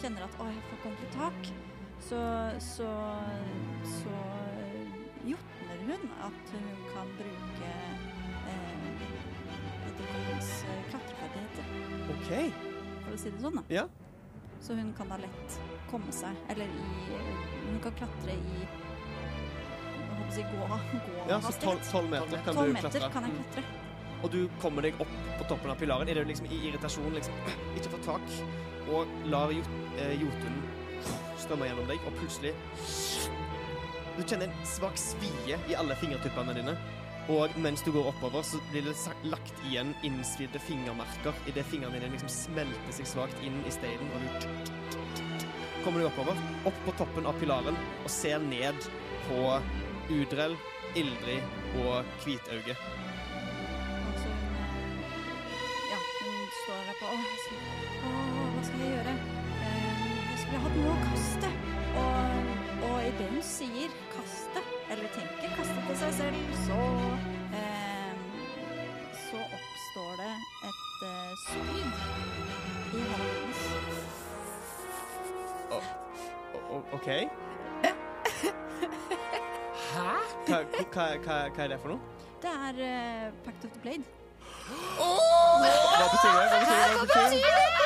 [0.00, 1.52] kjenner at 'å, jeg får ordentlig tak',
[2.08, 2.22] så,
[2.60, 2.88] så,
[3.84, 4.16] så
[5.28, 7.70] jotner hun at hun kan bruke
[8.54, 8.88] eh,
[9.90, 11.70] edderkoppens eh, klatreferdigheter,
[12.16, 12.32] OK.
[13.04, 13.60] for å si det sånn.
[13.60, 13.68] da.
[13.82, 13.86] Ja.
[14.60, 17.18] Så hun kan da lett komme seg Eller i
[17.66, 18.66] Hun kan klatre i
[20.34, 21.52] si gå, gå ja så
[21.92, 23.10] tolv meter kan Tolv du meter klatre.
[23.12, 23.62] kan jeg klatre.
[24.24, 26.08] Og du kommer deg opp på toppen av pilaren.
[26.08, 27.36] Er du liksom i irritasjon liksom
[27.78, 28.34] ikke får tak,
[28.90, 30.58] og lar eh, Jotun
[31.38, 32.54] strømme gjennom deg, og plutselig
[34.16, 36.72] Du kjenner en svak svie i alle fingertuppene dine.
[37.32, 38.94] Og mens du går oppover, så blir det
[39.26, 44.22] lagt igjen innsvidde fingermerker idet fingrene dine liksom smelter seg svakt inn i steinen, og
[44.22, 44.76] du
[45.86, 48.88] kommer du oppover, opp på toppen av pilaren, og ser ned
[49.26, 49.40] på
[50.10, 50.56] Udrell,
[50.98, 51.42] Ildrid
[51.82, 52.74] og Hvitauge.
[52.74, 54.72] Og så eh,
[55.92, 57.20] Ja, hun står der på Å,
[58.06, 59.16] hva skal jeg gjøre?
[59.66, 61.52] Eh, jeg skulle hatt noe å kaste.
[62.02, 62.50] Og,
[62.90, 67.05] og idet hun sier 'kaste', eller tenker 'kaste til seg selv', så
[70.68, 71.86] et uh, spyd
[72.92, 73.60] i hånden hennes.
[75.70, 77.08] O- o- OK?
[79.96, 80.12] Hæ?
[80.46, 80.58] Hva,
[80.92, 82.00] hva, hva, hva er det for noe?
[82.42, 84.04] Det er uh, Pact of the Blade.
[84.66, 86.46] Hva betyr det?
[86.50, 87.40] Hva betyr det?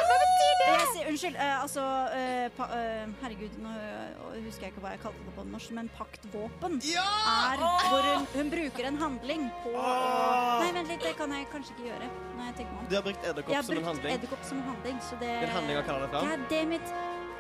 [0.09, 0.69] Hva betyr det?
[0.71, 1.83] Jeg sier, unnskyld, eh, altså
[2.17, 5.71] eh, pa, eh, Herregud, nå eh, husker jeg ikke hva jeg kalte det på norsk,
[5.77, 11.31] men paktvåpen er hvor hun, hun bruker en handling på Nei, vent litt, det kan
[11.37, 12.07] jeg kanskje ikke gjøre.
[12.37, 12.89] Når jeg tenker meg om.
[12.91, 14.13] Du har brukt Jeg edderkopp har som en brukt handling.
[14.19, 16.23] edderkopp som handling, så det En handling å kalle det fram?
[16.31, 16.87] God damn it.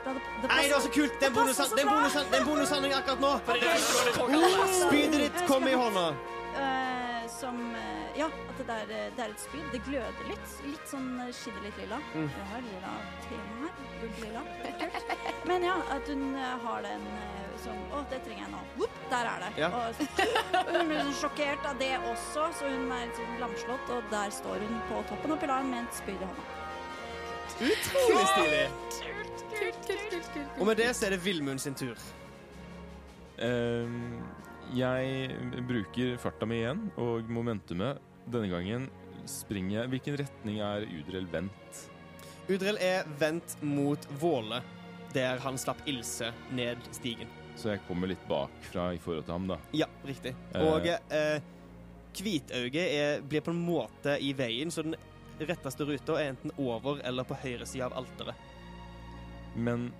[0.00, 1.14] Det, hadde- det Nei, det var så kult!
[1.20, 1.96] Det er en passer bonus- så det er en bra.
[2.00, 3.32] bonus- det er en bonushandling akkurat nå!
[4.80, 6.06] Spydet ditt kom i hånda.
[6.56, 9.66] Eh, som eh, Ja, at det er, eh, det er et spyd.
[9.72, 10.54] Det gløder litt.
[10.66, 12.00] Litt sånn eh, skinner litt lilla.
[12.14, 12.28] Mm.
[12.34, 12.94] Vi har lilla
[13.26, 13.82] tema her.
[14.00, 14.42] Gult-lilla.
[15.50, 16.22] Men ja, at hun
[16.64, 17.04] har den
[17.60, 18.60] sånn som Å, det trenger jeg nå.
[18.78, 19.50] Whoop, der er det.
[19.60, 19.68] Ja.
[19.76, 20.00] Og,
[20.56, 24.08] og hun blir sånn sjokkert av det også, så hun er litt sånn lamslått, og
[24.14, 26.48] der står hun på toppen av pilaren med et spyd i hånda.
[27.60, 28.64] Utrolig stilig.
[28.96, 32.00] Kult, kult, kult, kult, Og med det så er det Vilmund sin tur.
[33.44, 34.22] Ehm,
[34.76, 35.30] jeg
[35.68, 38.00] bruker farta mi igjen, og momentumet.
[38.30, 38.88] Denne gangen
[39.28, 41.80] springer jeg Hvilken retning er Udrell vendt?
[42.50, 44.60] Udrell er vendt mot Våle,
[45.14, 47.30] der han slapp Ilse ned stigen.
[47.58, 49.58] Så jeg kommer litt bakfra i forhold til ham, da.
[49.76, 50.32] Ja, riktig.
[50.56, 51.40] Og eh,
[52.16, 54.96] Hvitauget er, blir på en måte i veien, så den
[55.40, 58.48] retteste ruta er enten over eller på høyre side av alteret.
[59.54, 59.90] Men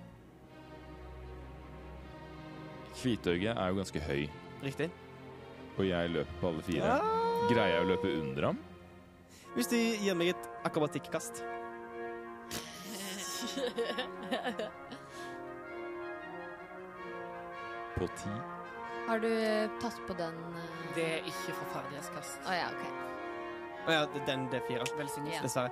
[3.01, 4.25] Hvitauget er jo ganske høy,
[4.61, 4.91] Riktig?
[5.81, 6.83] og jeg løper på alle fire.
[6.97, 6.99] Ah.
[7.49, 8.57] Greier jeg å løpe under ham?
[9.55, 11.35] Hvis du gir meg et akrobatikkast.
[17.97, 18.33] På ti?
[19.07, 22.37] Har du eh, tatt på den eh, Det er ikke forferdighetskast.
[22.47, 22.83] Å ja, OK.
[23.81, 24.81] Å ja, den D4.
[24.97, 25.43] Velsignelse.
[25.43, 25.71] Dessverre.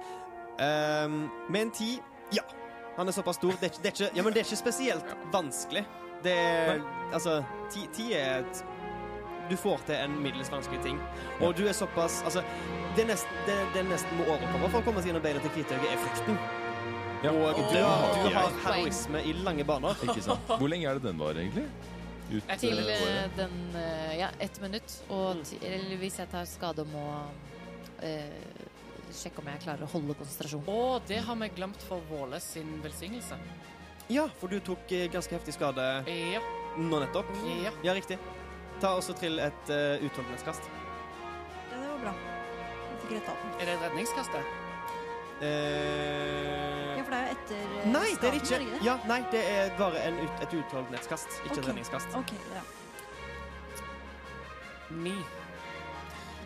[0.60, 1.92] Ehm, med en ti
[2.36, 2.44] Ja.
[2.98, 3.54] Han er såpass stor.
[3.62, 5.86] Det er ikke, det er ikke, ja, men det er ikke spesielt vanskelig.
[6.26, 6.82] Det er
[7.16, 7.40] Altså,
[7.72, 8.64] ti, ti er et
[9.50, 11.00] Du får til en middels vanskelig ting.
[11.42, 12.44] Og du er såpass Altså,
[12.96, 15.40] det, er nesten, det, det er nesten må overkomme for å komme seg gjennom beina
[15.42, 16.38] til Kvitøyet, er frykten.
[17.24, 19.96] Ja, Og og du, har- har du har heroisme i lange baner.
[20.06, 20.46] Ikke sant?
[20.48, 21.66] Hvor lenge er det den var, egentlig?
[22.30, 25.00] Ut, Til eh, den uh, Ja, ett minutt.
[25.10, 25.44] Og Mm.
[25.44, 27.06] ti- eller hvis jeg tar skade og må
[28.04, 28.64] uh,
[29.12, 30.64] sjekke om jeg klarer å holde konsentrasjon.
[30.70, 33.36] Og det har vi glemt for Våle sin velsignelse.
[34.10, 36.40] Ja, for du tok ganske heftig skade Ja.
[36.78, 37.26] nå nettopp.
[37.64, 37.72] ja.
[37.84, 38.18] Ja, riktig.
[38.80, 40.70] Ta også trill et uh, utholdenhetskast.
[41.72, 42.14] Ja, det var bra.
[42.90, 43.54] Jeg fikk retta den.
[43.60, 44.58] Er det redningskastet?
[45.40, 48.86] Eh, Ja, for det er jo etter uh, Nei, det er det starten, ikke.
[48.86, 51.62] Ja, nei, det er bare en ut, et utholdenhetskast, ikke okay.
[51.62, 52.16] et redningskast.
[52.20, 52.64] OK, ja.
[54.90, 55.16] Ni.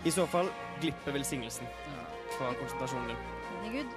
[0.06, 0.50] I så fall
[0.82, 1.67] glipper velsignelsen.
[2.34, 3.17] fra konsentrasjonen din.
[3.63, 3.88] Herregud.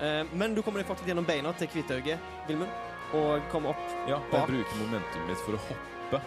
[0.00, 2.70] Eh, men du kommer deg fortsatt gjennom beina til Kvitauget, Vilmund,
[3.16, 4.48] og komme opp Ja, Bak.
[4.48, 6.20] jeg bruker momentumet mitt for å hoppe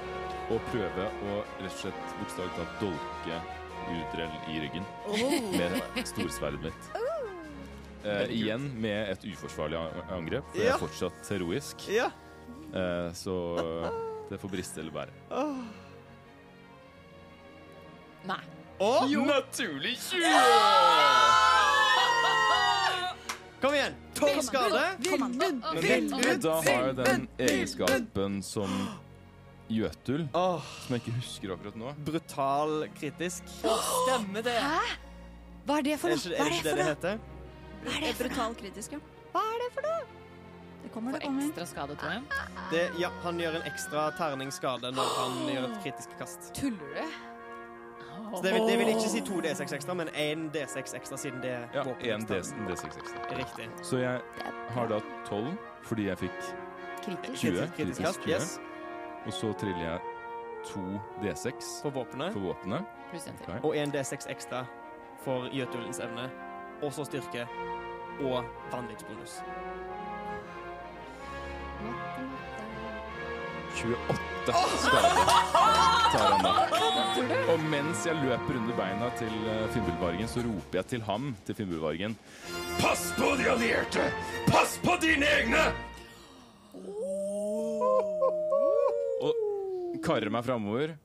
[0.52, 3.42] og prøve å rett og slett bokstavelig talt dolke
[3.92, 4.86] Udrell i ryggen
[5.58, 6.90] med storsverdet mitt.
[8.06, 9.78] Eh, igjen med et uforsvarlig
[10.14, 11.88] angrep, for jeg er fortsatt heroisk.
[11.90, 12.08] Ja.
[12.74, 13.36] Eh, så
[14.30, 15.14] det får briste eller bære.
[18.30, 18.42] Nei.
[18.82, 20.22] Og Naturlig 20!
[23.62, 23.98] Kom igjen!
[24.22, 24.82] Tolv skade.
[25.38, 26.42] Men rett.
[26.44, 28.76] Da har jeg den egenskapen som
[29.72, 31.92] Jøtul, Åh, som jeg ikke husker akkurat nå.
[32.04, 33.46] brutal kritisk.
[33.62, 34.58] Stemmer det.
[35.66, 36.20] Hva er det for Er noe?
[36.20, 36.96] ikke, Hva er er ikke det det for det noe?
[36.96, 37.20] heter?
[37.82, 38.30] Hva er det for noe?
[38.36, 39.00] Brutal kritisk, ja.
[39.32, 40.02] Hva er det for noe?
[40.82, 41.44] Det kommer, det kommer.
[41.48, 42.24] ekstra skade, tror jeg.
[42.72, 46.52] Det, ja, han gjør en ekstra terningsskade når han gjør et kritisk kast.
[46.58, 47.31] Tuller du?
[48.36, 51.42] Så det vil, det vil ikke si to D6 ekstra, men én D6 ekstra siden
[51.44, 52.22] det er Ja, våpen en.
[52.22, 53.38] D6 ekstra.
[53.38, 53.70] Riktig.
[53.84, 54.22] Så jeg
[54.70, 56.42] har da 12 fordi jeg fikk
[57.04, 57.42] Kritisk.
[57.42, 57.52] 20.
[57.52, 58.20] Kritisk, kritisk kast.
[58.30, 58.60] Yes.
[59.26, 60.00] Og så triller jeg
[60.66, 60.80] to
[61.24, 62.34] D6 For våpenet.
[62.34, 62.86] for våpenet.
[63.10, 63.54] Pluss en til.
[63.54, 63.64] Ok.
[63.66, 64.66] Og en D6 ekstra
[65.24, 66.30] for Jøtulens evne.
[66.82, 67.48] Og så styrke.
[68.22, 69.42] Og vanvidsbonus.
[73.76, 75.12] 28 skade
[76.12, 76.54] tar han da.
[77.52, 81.58] Og mens jeg løper under beina til uh, Finnbullvargen, så roper jeg til ham, til
[81.62, 82.18] Finnbullvargen,
[82.82, 84.10] Pass på de allierte!
[84.50, 85.70] Pass på dine egne!
[89.22, 90.96] og karrer meg framover.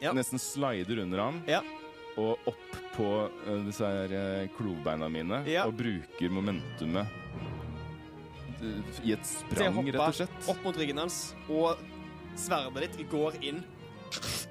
[0.00, 0.14] Ja.
[0.16, 1.42] Nesten slider under ham.
[1.50, 1.60] Ja.
[2.18, 5.42] Og opp på eh, disse her eh, klovbeina mine.
[5.50, 5.66] Ja.
[5.68, 7.06] Og bruker momentumet
[8.58, 10.50] eh, i et sprang, rett og slett.
[10.50, 11.78] Opp mot ryggen hans, og
[12.38, 13.60] sverdet ditt går inn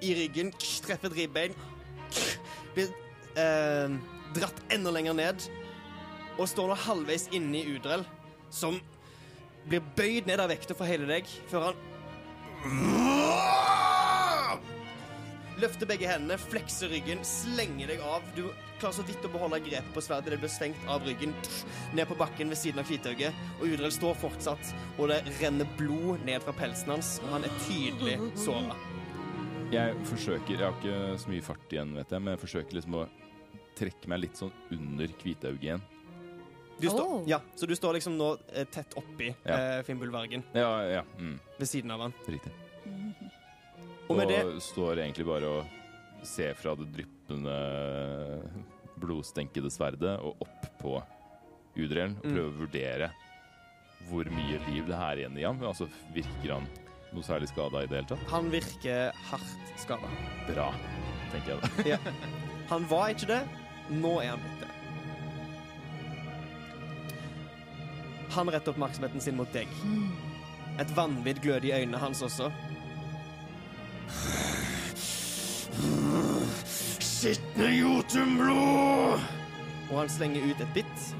[0.03, 0.51] i ryggen,
[0.85, 1.55] treffer et ribbein,
[2.75, 2.91] blir
[3.39, 3.97] eh,
[4.37, 5.47] dratt enda lenger ned,
[6.37, 8.05] og står nå halvveis inne i Udrell,
[8.53, 8.77] som
[9.67, 11.75] blir bøyd ned av vekta for hele deg, før han
[15.57, 18.21] Løfter begge hendene, flekser ryggen, slenger deg av.
[18.35, 18.43] Du
[18.77, 20.29] klarer så vidt å beholde grepet på sverdet.
[20.35, 21.33] Det blir svengt av ryggen
[21.97, 23.33] ned på bakken ved siden av Kvitauget.
[23.57, 27.15] Og Udrell står fortsatt, og det renner blod ned fra pelsen hans.
[27.25, 28.77] Og han er tydelig såra.
[29.73, 32.99] Jeg forsøker, jeg har ikke så mye fart igjen, vet jeg, men jeg forsøker liksom
[33.01, 33.07] å
[33.77, 35.81] trekke meg litt sånn under Kvitauget igjen.
[36.77, 37.23] Du står, Oh.
[37.25, 39.55] ja, så du står liksom nå eh, tett oppi Ja.
[39.57, 42.13] eh, Finnbullvergen, Ja, ja, mm, ved siden av han.
[42.27, 42.51] riktig.
[44.07, 45.65] Og med det Og står egentlig bare og
[46.27, 47.55] ser fra det dryppende,
[48.97, 50.95] blodstenkede sverdet og opp på
[51.77, 52.33] Udrelen og Mm.
[52.33, 53.09] prøver å vurdere
[54.09, 55.59] hvor mye liv det er igjen i ham.
[55.67, 56.67] Altså, virker han
[57.13, 58.29] noe særlig skada i det hele tatt?
[58.31, 60.09] Han virker hardt skada.
[60.47, 60.71] Bra,
[61.31, 62.13] tenker jeg da.
[62.69, 63.41] Han var ikke det.
[63.89, 64.73] Nå er han blitt det.
[68.35, 69.67] Han retter oppmerksomheten sin mot deg.
[70.79, 72.51] Et vanvidd glød i øynene hans også.
[77.03, 79.19] Skitne jotunblod!
[79.87, 81.15] Og han slenger ut et bitt.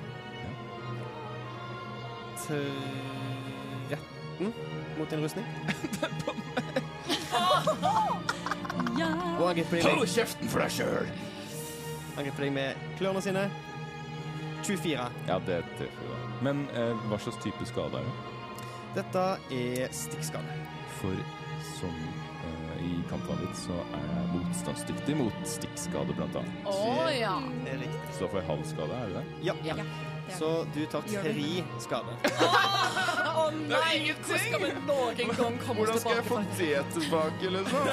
[2.48, 4.54] 13
[4.98, 5.46] mot din rustning.
[8.98, 9.08] Ja.
[9.38, 11.10] Og angriper deg Hold kjeften for deg sjøl!
[12.18, 13.44] angriper deg med klørne sine.
[14.66, 15.04] 24.
[15.28, 16.16] Ja, det treffer jo.
[16.46, 18.16] Men eh, hva slags type skade er det?
[18.98, 20.58] Dette er stikkskade.
[20.98, 21.14] For
[21.78, 21.94] som
[22.88, 26.56] eh, kampen mitt, så er jeg motstandsdyktig mot stikkskade, blant annet.
[26.72, 26.74] Å
[27.14, 27.38] ja.
[27.64, 28.08] Det er riktig.
[28.20, 29.26] Så får jeg halv skade, er det det?
[29.50, 29.56] Ja.
[29.68, 29.76] Ja.
[30.38, 31.48] Så du tar tre
[31.80, 32.12] skade.
[33.38, 34.12] Å nei!
[34.18, 37.84] Hvordan skal vi noen gang komme Hvordan skal jeg få det tilbake, liksom?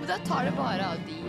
[0.00, 1.26] Men da tar det bare av de da.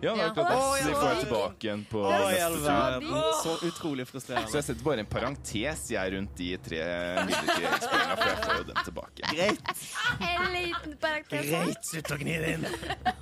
[0.00, 0.58] Ja, det er akkurat det.
[0.58, 0.86] Så ja.
[0.88, 2.66] de får jeg tilbake igjen på Å, i neste tur.
[2.68, 3.14] verden.
[3.42, 4.52] Så utrolig Så frustrerende.
[4.54, 6.82] jeg setter bare en parentes jeg rundt de tre
[7.26, 9.32] midlertidige eksponentene, for jeg får jo dem tilbake.
[9.32, 9.72] Greit.
[10.28, 11.48] En liten parentes.
[11.50, 12.66] Greit, slutt å gni det inn.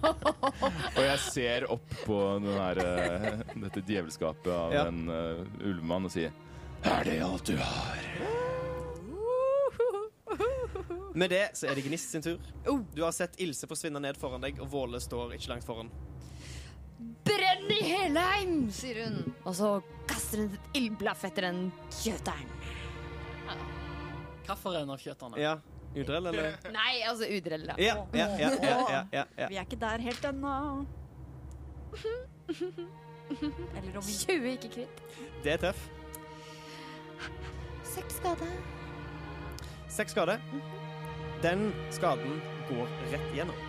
[0.04, 3.30] Og jeg ser opp på den her, eh,
[3.64, 4.84] dette djevelskapet av Ja.
[4.90, 6.32] en uh, ulvemann og sier
[6.84, 8.04] Er det alt du har?
[11.16, 12.36] Med det så er det Gnist sin tur.
[12.92, 15.88] Du har sett Ilse forsvinne ned foran deg, og Våle står ikke langt foran.
[17.26, 19.22] Brenn i Helheim, sier hun.
[19.44, 19.70] Og så
[20.08, 21.64] kaster hun et ildblaff etter den
[22.02, 22.52] kjøteren.
[24.46, 25.40] Kafferen av kjøterne.
[25.42, 25.56] Ja.
[25.96, 26.56] Udrell, eller?
[26.76, 27.74] Nei, altså Udrell, da.
[27.80, 28.50] Ja, ja, ja.
[28.62, 29.48] ja, ja, ja, ja.
[29.48, 30.54] Vi er ikke der helt ennå.
[33.76, 35.00] Eller om vi 20 ikke kritt.
[35.44, 35.86] Det er tøff.
[37.82, 38.50] Seks skade.
[39.88, 40.36] Seks skade.
[41.42, 43.65] Den skaden går rett igjennom.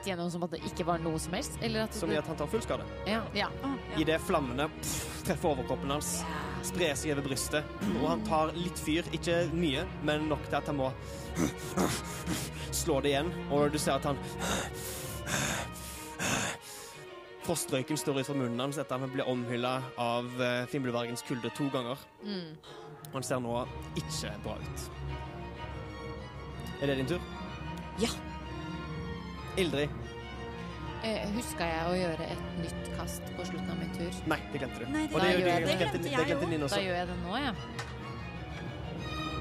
[0.00, 1.58] Rett gjennom som at det ikke var noe som helst?
[1.60, 2.86] Eller at Som i at han tar full skade.
[3.04, 3.18] Ja.
[3.36, 3.50] ja.
[4.00, 6.22] Idet flammene pff, treffer overkroppen hans,
[6.64, 9.04] sprer seg over brystet, og han tar litt fyr.
[9.12, 10.88] Ikke mye, men nok til at han må
[12.80, 13.28] slå det igjen.
[13.52, 14.16] Og du ser at han
[17.44, 21.52] Frostrøyken står ut fra munnen hans etter at han ble omhylla av uh, Fimbulvargens kulde
[21.60, 22.00] to ganger.
[22.24, 22.56] Mm.
[23.10, 23.60] Og han ser nå
[24.00, 24.90] ikke bra ut.
[26.80, 27.32] Er det din tur?
[28.00, 28.14] Ja.
[29.58, 29.90] Ildrid.
[31.02, 34.12] Eh, Huska jeg å gjøre et nytt kast på slutten av min tur?
[34.28, 34.86] Nei, det glemte du.
[34.92, 36.48] Nei, Og det- det, det det, glemte glemte, det jeg glemte.
[36.50, 36.80] Ninn Da også.
[36.84, 37.54] gjør jeg det nå, ja.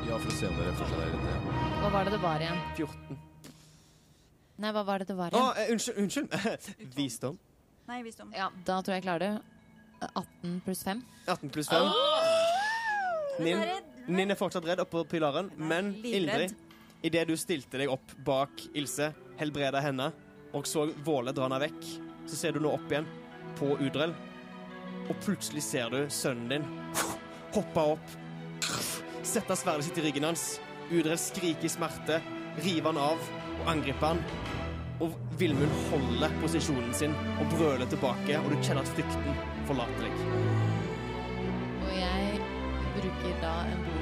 [0.09, 1.19] Ja, for å se om det fortsatt er det.
[1.81, 2.59] Hva var det det var igjen?
[2.75, 3.17] 14.
[4.57, 5.57] Nei, hva var det det var Å, igjen?
[5.57, 5.97] eh, unnskyld.
[5.97, 6.93] unnskyld.
[6.95, 7.37] Visdom.
[7.87, 8.31] Nei, visdom.
[8.35, 9.41] Ja, da tror jeg jeg klarer det.
[10.15, 11.03] 18 pluss 5.
[11.27, 11.91] 18 pluss 5.
[14.09, 16.49] Nin er fortsatt redd oppå pilaren, men livredd.
[16.51, 16.55] Ildrid,
[17.05, 20.11] idet du stilte deg opp bak Ilse, helbreda henne,
[20.53, 21.85] og så Våle dra henne vekk,
[22.29, 23.07] så ser du nå opp igjen
[23.59, 24.15] på Udrell,
[25.09, 26.67] og plutselig ser du sønnen din
[27.55, 28.15] hoppe opp,
[29.25, 30.43] sette sverdet sitt i ryggen hans.
[30.89, 32.19] Udrell skriker i smerte,
[32.63, 33.27] river han av
[33.59, 34.23] og angriper han.
[34.99, 39.39] Og Vilmund holder posisjonen sin og brøler tilbake, og du kjenner at frykten
[39.69, 40.13] forlater deg.
[41.85, 42.41] Og jeg
[42.97, 43.98] bruker da en bonushandling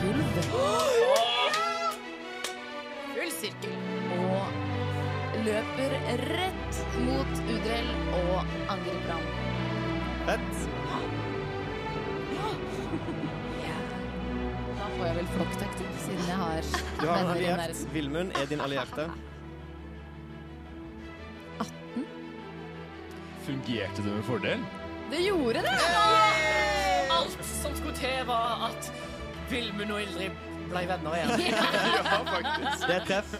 [0.00, 0.24] skreulv.
[3.14, 3.74] Full sirkel.
[4.16, 4.42] Og
[5.44, 5.96] løper
[6.30, 7.90] rett mot Udrell
[8.20, 8.36] og
[8.72, 9.24] angriper ham.
[10.28, 10.52] Fett.
[14.80, 16.70] Da får jeg vel flokktaktikk, siden jeg har
[17.00, 17.84] Du har en alliert.
[17.92, 19.08] Vilmund er din allierte.
[21.60, 22.06] 18.
[23.46, 24.64] Fungerte det med fordel?
[25.10, 25.78] Det gjorde det!
[27.10, 28.92] Alt som skulle til, var at
[29.50, 30.32] Vilmund og Ildrid
[30.70, 31.30] ble venner igjen.
[32.10, 32.86] Ja, faktisk.
[32.86, 33.30] Det er treff.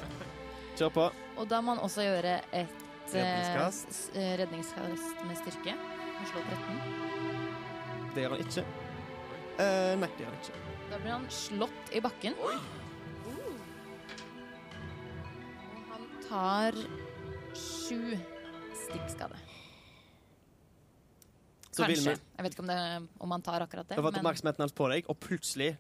[0.79, 1.05] Kjør på.
[1.41, 2.79] Og da må man også gjøre et
[3.15, 3.99] eh, Redningskast.
[4.17, 5.75] eh, redningskast med styrke.
[6.21, 6.81] Og slå 13.
[8.15, 8.65] Det gjør han ikke.
[9.61, 10.59] Uh, nei, det gjør han ikke.
[10.91, 12.35] Da blir han slått i bakken.
[12.41, 12.51] Og
[15.91, 16.73] han tar
[17.55, 18.01] sju
[18.87, 19.39] stikkskade.
[21.71, 22.17] Så Kanskje.
[22.19, 22.81] Jeg vet ikke om, det,
[23.23, 23.95] om han tar akkurat det.
[23.97, 25.77] har fått men- oppmerksomheten hans på deg, og plutselig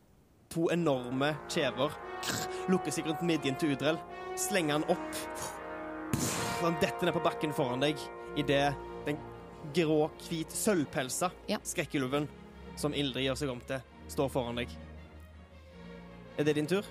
[0.50, 1.92] to enorme kjever
[2.70, 3.98] lukker seg rundt midjen til Udrell,
[4.38, 5.20] slenger han opp.
[6.60, 8.00] Han detter ned på bakken foran deg
[8.38, 8.74] idet
[9.06, 9.18] den
[9.76, 11.58] grå, hvit, sølvpelsa Ja.
[11.64, 12.28] skrekkulven
[12.80, 13.80] som Ildrid gjør seg om til,
[14.10, 14.68] står foran deg.
[16.38, 16.84] Er det din tur?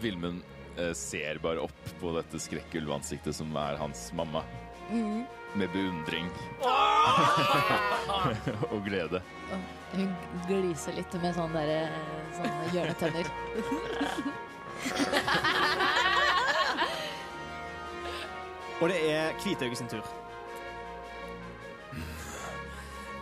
[0.00, 0.42] Vilmund
[0.78, 4.44] eh, ser bare opp på dette skrekkulvansiktet som er hans mamma,
[4.90, 5.26] Mhm.
[5.54, 6.30] Med beundring
[8.72, 9.22] og glede.
[9.92, 11.88] Hun gliser litt med sånne, der,
[12.36, 13.24] sånne hjørnetenner.
[18.80, 20.06] Og det er Kvitøye sin tur.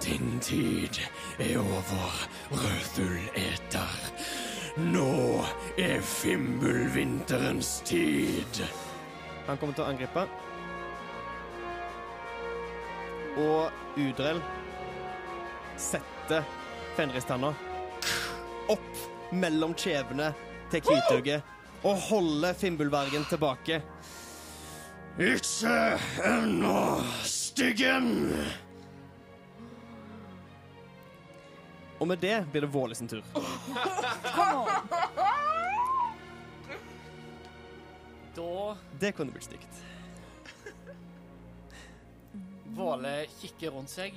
[0.04, 1.00] Din tid
[1.42, 3.90] er over, rødfugleter.
[4.78, 5.44] Nå
[5.78, 8.62] er fimbulvinterens tid.
[9.48, 10.28] Han kommer til å angripe.
[13.38, 13.70] Og
[14.02, 14.40] Udrell
[15.78, 16.42] setter
[16.96, 17.52] fenristanna
[18.72, 20.32] opp mellom kjevene
[20.72, 23.78] til Kvitauget og holder Fimbulvergen tilbake.
[25.18, 25.76] Ikke
[26.26, 26.80] ennå,
[27.26, 28.10] styggen.
[31.98, 33.22] Og med det blir det Våle sin tur.
[38.38, 39.82] Da Det kunne blitt stygt.
[42.78, 44.14] Våle kikker rundt seg,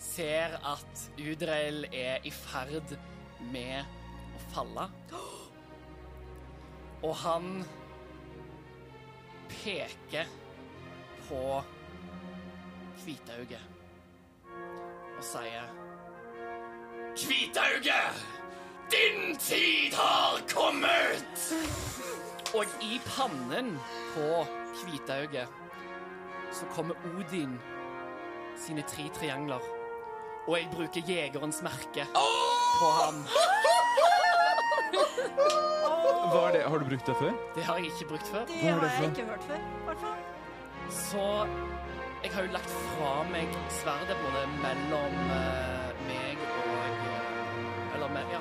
[0.00, 2.96] ser at Udreil er i ferd
[3.52, 3.84] med
[4.34, 4.86] å falle.
[7.06, 7.46] Og han
[9.52, 10.28] peker
[11.28, 11.44] på
[13.00, 13.78] Hvitauget
[15.20, 15.70] og sier
[17.20, 18.02] Hvitauge,
[18.90, 21.46] din tid har kommet.
[22.54, 23.76] Og i pannen
[24.14, 24.28] på
[24.82, 25.48] Hvitauget
[26.52, 27.58] så kommer Odin
[28.60, 29.62] sine tre triangler.
[30.48, 33.24] Og jeg bruker jegerens merke på ham.
[36.30, 36.62] Hva er det?
[36.70, 37.32] Har du brukt det før?
[37.56, 38.44] Det har jeg ikke brukt før.
[38.50, 40.24] Det har jeg ikke hørt før, i hvert fall.
[40.90, 41.24] Så
[42.24, 48.32] jeg har jo lagt fra meg sverdet både mellom eh, meg og eh, Eller med,
[48.34, 48.40] ja,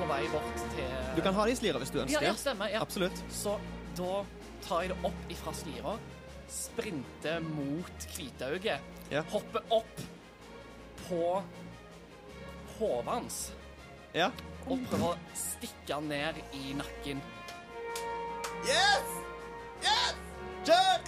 [0.00, 2.26] på vei bort til Du kan ha det i slira hvis du Ja, ønsker.
[2.26, 2.72] ja, stemmer.
[2.72, 2.80] Ja.
[2.82, 3.20] Absolutt.
[3.30, 3.58] Så
[3.98, 4.24] da
[4.66, 5.96] tar jeg det opp ifra slira,
[6.48, 8.80] sprinter mot Hvitauget,
[9.10, 9.22] Ja.
[9.30, 10.00] hopper opp
[11.08, 11.42] på
[12.78, 13.52] hodet hans
[14.14, 14.30] Ja.
[14.66, 17.22] og prøver å stikke han ned i nakken.
[18.64, 19.08] Yes!
[19.82, 20.16] Yes!
[20.64, 21.00] Kjør!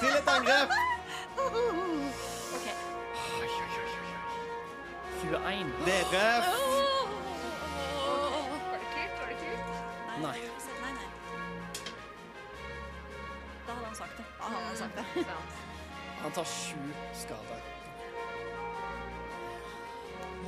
[0.00, 0.70] Til et angrep.
[1.36, 2.66] OK.
[5.22, 5.66] 21.
[5.84, 6.46] Det treff.
[8.70, 9.14] Var det kult?
[9.20, 10.22] Var det kult?
[10.22, 10.49] Nei.
[13.70, 14.24] Da hadde han sagt det.
[14.38, 15.24] Da hadde han sagt det.
[16.22, 16.80] Han tar sju
[17.14, 17.60] skader.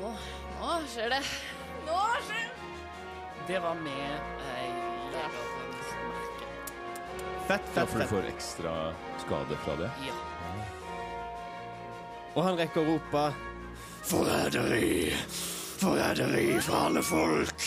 [0.00, 0.10] Nå,
[0.60, 1.20] nå skjer det.
[1.86, 2.48] Nå skjer det.
[3.46, 4.66] Det var med ei
[5.12, 6.50] jegerens merke.
[7.46, 8.10] Fett, Ja, fett, for du fett.
[8.10, 8.74] får ekstra
[9.24, 9.90] skade fra det.
[10.06, 10.18] Ja.
[12.34, 13.24] Og han rekker å rope
[14.02, 15.12] Forræderi!
[15.82, 17.66] Forræderi fra alle folk!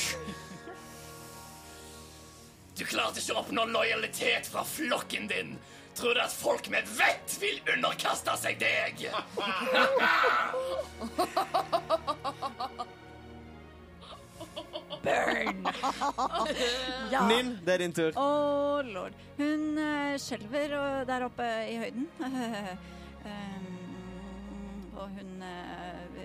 [2.75, 5.55] Du klarte ikke å oppnå lojalitet fra flokken din.
[5.95, 9.05] Tror du at folk med vett vil underkaste seg deg?
[17.11, 17.21] Ja.
[17.29, 18.11] Nin, det er din tur.
[18.19, 19.15] Å, lord.
[19.37, 20.75] Hun uh, skjelver
[21.07, 22.09] der oppe i høyden.
[22.19, 23.71] um,
[24.99, 26.19] og hun uh,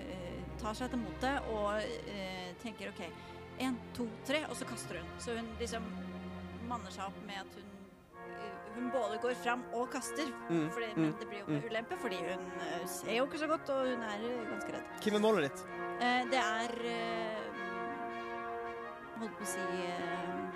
[0.59, 3.05] tar seg til motet og uh, tenker OK,
[3.61, 5.13] én, to, tre, og så kaster hun.
[5.21, 5.87] Så hun liksom
[6.71, 7.69] manner seg opp med at hun
[8.31, 11.65] eh, hun både går fram og kaster, Mm, fordi, mm, men det blir jo med
[11.69, 14.93] ulempe, fordi hun eh, ser jo ikke så godt, og hun er eh, ganske redd.
[15.03, 15.63] Hvem er målet ditt?
[16.01, 17.47] Eh, det er eh,
[19.21, 19.97] Holdt på å si eh,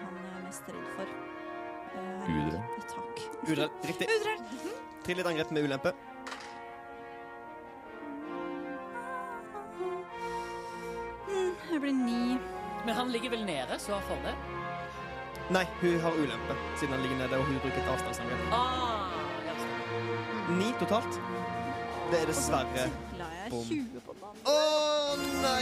[0.01, 1.11] han jeg er mest redd for.
[1.99, 2.61] Eh, Udre.
[2.89, 3.19] Takk.
[3.45, 3.69] Udrell.
[3.91, 4.07] Riktig.
[4.15, 4.71] Udrell.
[5.05, 5.91] Trill et angrep med ulempe.
[11.29, 12.37] Mm, det blir ni.
[12.85, 14.35] Men han ligger vel nede, så har fordel.
[15.53, 18.47] Nei, hun har ulempe, siden han ligger nede, og hun bruker et avstandsangrep.
[18.51, 19.13] Ah.
[20.57, 21.19] Ni totalt.
[22.11, 22.87] Det er dessverre
[23.49, 23.61] Bom.
[23.65, 24.15] 20 på.
[24.49, 24.55] Å
[25.41, 25.61] nei!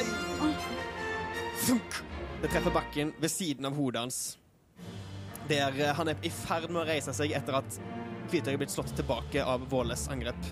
[1.66, 2.00] Funk!
[2.44, 4.22] Det treffer bakken ved siden av hodet hans.
[5.52, 7.80] Der eh, han er i ferd med å reise seg etter at
[8.32, 10.48] Kvitøy er blitt slått tilbake av Våles angrep.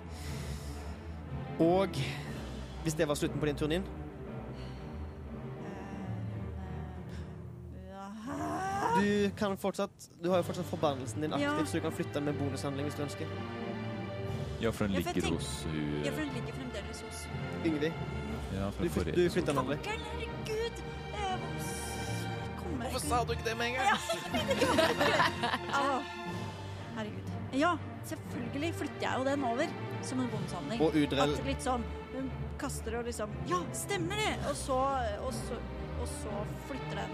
[1.63, 1.99] Og
[2.83, 3.87] hvis det var slutten på din turn inn
[8.99, 11.57] Du kan fortsatt Du har jo fortsatt forbannelsen din Ja.
[11.65, 13.25] så du kan flytte den med bonushandling hvis du ønsker.
[14.61, 17.27] Ja, for den Ja, for ligger tenk- hos hun Ja, for den ligger fremdeles hos
[17.65, 17.91] Yngvi,
[18.53, 19.77] Ja, du, du flytter den aldri.
[19.85, 20.75] Herregud!
[21.13, 21.37] Eh,
[22.91, 23.87] Hvorfor sa du ikke det med en gang?
[26.97, 27.27] Herregud.
[27.53, 29.67] Ja, selvfølgelig flytter jeg jo den over
[30.03, 30.81] som en bonushandling.
[30.81, 31.83] Og Udrell At litt sånn
[32.13, 34.33] Hun kaster og liksom Ja, stemmer det!
[34.49, 34.77] Og så,
[35.25, 35.59] og så,
[36.01, 37.11] og så flytter den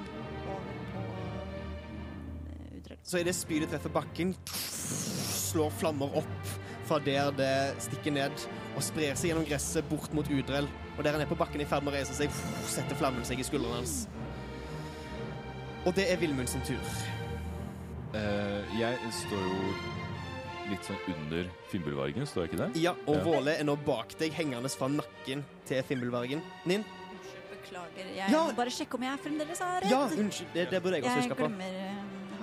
[3.07, 6.49] Så idet spydet treffer bakken, slår flammer opp
[6.87, 7.51] fra der det
[7.83, 8.43] stikker ned,
[8.77, 10.67] og sprer seg gjennom gresset bort mot Udrell.
[10.97, 12.31] Og der han er på bakken i ferd med å reise seg,
[12.67, 13.95] setter flammen seg i skuldrene hans.
[15.87, 16.83] Og det er Vilmund sin tur.
[18.15, 19.71] Uh, jeg står jo
[20.71, 22.69] litt sånn under Fimbulvargen, står jeg ikke det?
[22.83, 23.23] Ja, og Ja.
[23.27, 26.41] Våle er nå bak deg, hengende fra nakken til Fimbulvargen.
[26.67, 26.83] Nin?
[26.83, 28.09] Unnskyld, beklager.
[28.15, 28.43] Jeg Ja.
[28.47, 29.91] må bare sjekke om jeg fremdeles er redd.
[29.91, 30.51] Ja, unnskyld.
[30.53, 31.47] Det, det burde jeg også Jeg huske på.
[31.47, 31.96] glemmer eh,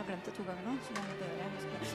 [0.05, 1.89] har glemt det to ganger nå, så nå bør jeg huske det.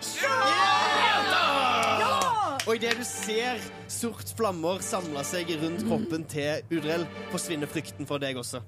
[2.68, 3.56] Og idet du ser
[3.92, 8.60] sort flammer samle seg rundt kroppen til Udrell, forsvinner frykten for deg også.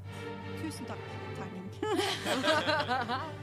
[0.61, 1.03] Tusen takk,
[1.39, 1.65] terning.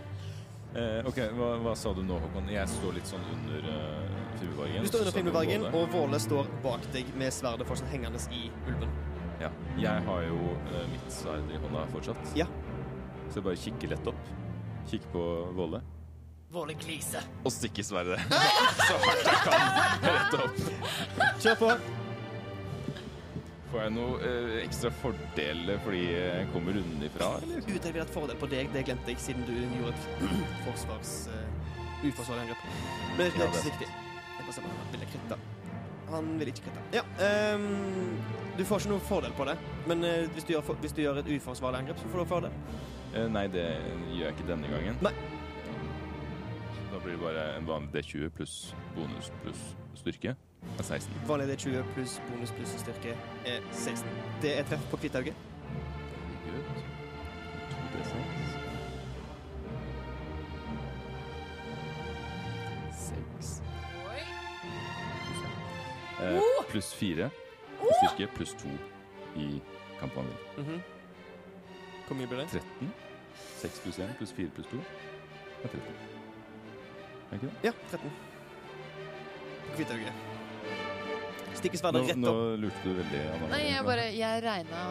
[0.76, 2.51] Eh, ok, hva, hva sa du nå, Håkon?
[2.53, 4.05] Jeg står litt sånn under uh,
[4.36, 4.84] Fimbulvargen.
[4.84, 5.70] Du står under Våle.
[5.72, 8.92] og Våle står bak deg med sverdet fortsatt hengende i ulven.
[9.40, 9.49] Ja.
[9.80, 10.36] Jeg har jo
[10.68, 12.20] uh, mitt sverd i hånda fortsatt.
[12.36, 12.46] Ja.
[13.30, 14.20] Så jeg bare kikker lett opp.
[14.89, 15.22] Kikker på
[15.57, 15.80] Våle.
[16.51, 17.20] Våle glise.
[17.45, 18.18] Og stikke sverdet
[18.89, 19.59] så hardt jeg kan
[20.09, 20.61] rett opp.
[21.45, 21.72] Kjør på.
[23.68, 27.61] Får jeg noe eh, ekstra fordel fordi jeg kommer unnifra, eller?
[27.68, 30.34] Utøver vi ha et fordel på deg, det glemte jeg siden du gjorde et
[30.66, 31.12] forsvars...
[31.34, 31.45] Uh,
[31.99, 32.66] uforsvarlig angrep.
[33.18, 33.86] Men det er ikke så viktig.
[33.91, 35.39] Jeg bare ser om han ville kritte.
[36.12, 36.84] Han vil ikke kritte.
[36.95, 37.03] Ja,
[37.59, 37.64] um,
[38.57, 39.57] du får ikke noe fordel på det,
[39.91, 42.30] men uh, hvis, du gjør, for- hvis du gjør et uforsvarlig angrep, så får du
[42.32, 42.55] fordel.
[43.15, 43.65] Eh, nei, det
[44.13, 44.99] gjør jeg ikke denne gangen.
[45.03, 45.13] Nei.
[46.93, 48.57] Da blir det bare en vanlig D20 pluss
[48.97, 49.63] bonus pluss
[50.01, 50.35] styrke.
[50.79, 51.15] Er 16.
[51.29, 53.15] Vanlig det er 20 pluss bonus pluss styrke
[53.47, 54.09] er 16.
[54.43, 55.35] Det er treff på Kvitthauget.
[56.45, 56.65] Good.
[57.73, 58.13] 2D6.
[62.99, 63.63] 6.
[66.21, 66.41] Eh,
[66.71, 67.31] pluss 4
[67.79, 68.69] på styrke, pluss 2
[69.39, 69.51] i
[70.01, 70.39] kampvandring.
[70.59, 70.97] Mhm.
[72.09, 72.49] Hvor mye blir det?
[72.57, 72.93] 13.
[73.61, 75.81] 6 pluss 1 pluss 4 pluss 2 er 13.
[77.29, 77.55] Er ikke det?
[77.69, 78.13] Ja, 13.
[79.69, 80.27] På Kvitthauget.
[81.59, 82.33] Stikker sverdet rett nå
[82.63, 83.49] lurte du veldig, Anna.
[83.53, 84.85] Nei, jeg bare Jeg regna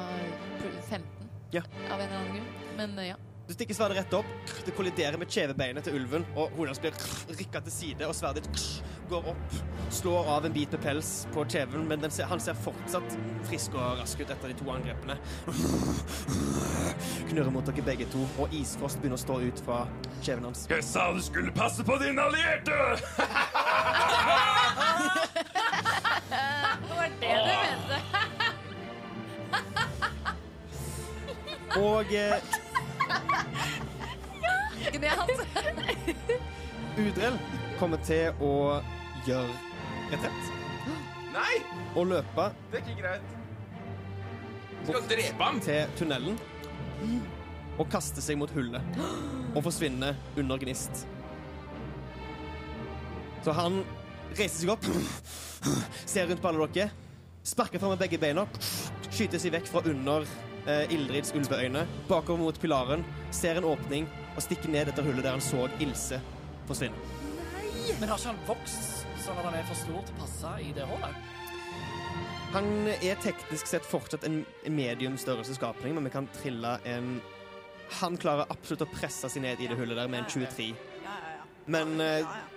[0.90, 1.32] 15.
[1.56, 1.64] Ja.
[1.88, 2.50] Av en eller annen grunn.
[2.78, 3.18] Men eh, ja.
[3.48, 4.26] Du stikker sverdet rett opp,
[4.66, 6.92] det kolliderer med kjevebeinet til ulven, og hodet hans blir
[7.32, 8.60] rykka til side, og sverdet ditt
[9.08, 9.56] går opp,
[9.96, 13.16] slår av en bit med pels på kjeven, men den ser, han ser fortsatt
[13.48, 15.16] frisk og rask ut etter de to angrepene.
[17.30, 19.80] Knurrer mot dere begge to, og isfrost begynner å stå ut fra
[20.20, 20.68] kjeven hans.
[20.68, 22.76] Jeg sa du skulle passe på dine allierte!
[26.28, 27.98] Det var det du mente.
[31.78, 32.57] Og eh,
[37.08, 37.38] Udrell
[37.80, 38.82] kommer til å
[39.28, 39.54] gjøre
[40.12, 40.44] retrett
[41.36, 41.56] Nei,
[41.94, 43.28] og løpe det er ikke greit.
[44.88, 45.60] Skal drepe ham.
[45.62, 46.38] til tunnelen
[47.78, 48.82] og kaste seg mot hullet
[49.54, 50.94] og forsvinne under gnist.
[53.46, 53.84] Så han
[54.38, 54.86] reiser seg opp,
[56.10, 56.90] ser rundt på alle dere,
[57.46, 58.44] sparker fram med begge beina,
[59.12, 60.26] skyter seg vekk fra under
[60.66, 64.04] eh, Ildrids ulveøyne, bakover mot pilaren, ser en åpning
[64.38, 66.22] og stikker ned etter hullet der han så Ilse
[66.70, 67.16] forsvinne.
[67.56, 67.96] Nei!
[68.00, 70.70] Men har ikke han vokst sånn at han er for stor til å passe i
[70.78, 71.24] det hullet?
[72.54, 77.18] Han er teknisk sett fortsatt en medium størrelse skapning, men vi kan trille en
[78.02, 80.74] Han klarer absolutt å presse seg ned i det hullet der med en 23.
[81.04, 81.44] Ja, ja, ja.
[81.72, 82.57] Men Ja, ja.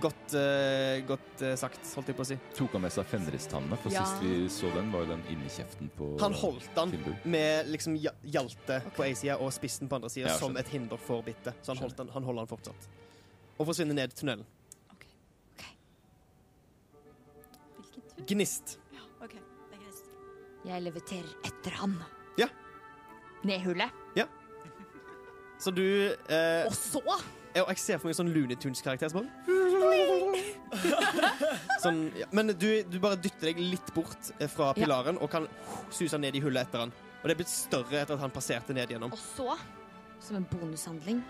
[0.00, 2.36] Godt, uh, godt uh, sagt, holdt jeg på å si.
[2.56, 3.78] Tok han med seg fenristannene?
[3.80, 4.04] For Ja.
[4.04, 7.26] sist vi så den, var jo den inni kjeften på Han holdt den Finnburg.
[7.26, 8.96] med liksom hjalte okay.
[8.96, 11.54] på én side og spissen på andre sida Ja, som et hinder for bittet.
[11.62, 12.88] Så han, holdt den, han holder den fortsatt.
[13.58, 14.46] Og forsvinner ned tunnelen.
[17.76, 18.24] Hvilken tur?
[18.26, 18.78] Gnist.
[18.92, 19.34] Ja, OK.
[19.34, 20.12] Det er gnist.
[20.64, 21.98] Jeg leviterer etter han.
[22.38, 22.48] Ja.
[23.44, 24.00] Ned hullet.
[25.60, 27.02] Så du eh, Og så
[27.54, 29.30] Ja, Jeg ser for meg en sånn Looney Tunes-karakter som bare
[31.82, 32.28] sånn, ja.
[32.36, 35.48] Men du, du bare dytter deg litt bort eh, fra pilaren og kan
[35.94, 36.94] suse ned i hullet etter han.
[37.20, 39.12] Og det er blitt større etter at han passerte ned gjennom.
[39.12, 39.56] Og så,
[40.22, 41.20] som en bonushandling,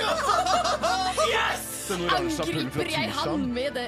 [0.00, 0.16] ja!
[1.30, 1.66] Yes!
[1.90, 3.86] Angriper jeg han med det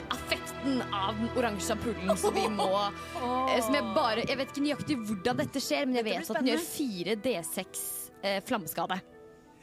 [0.63, 2.67] affekten av den oransje ampullen som vi må
[3.51, 6.39] eh, Som jeg bare Jeg vet ikke nøyaktig hvordan dette skjer, men jeg vet at
[6.39, 7.83] den gjør 4 D6
[8.23, 9.01] eh, flammeskade.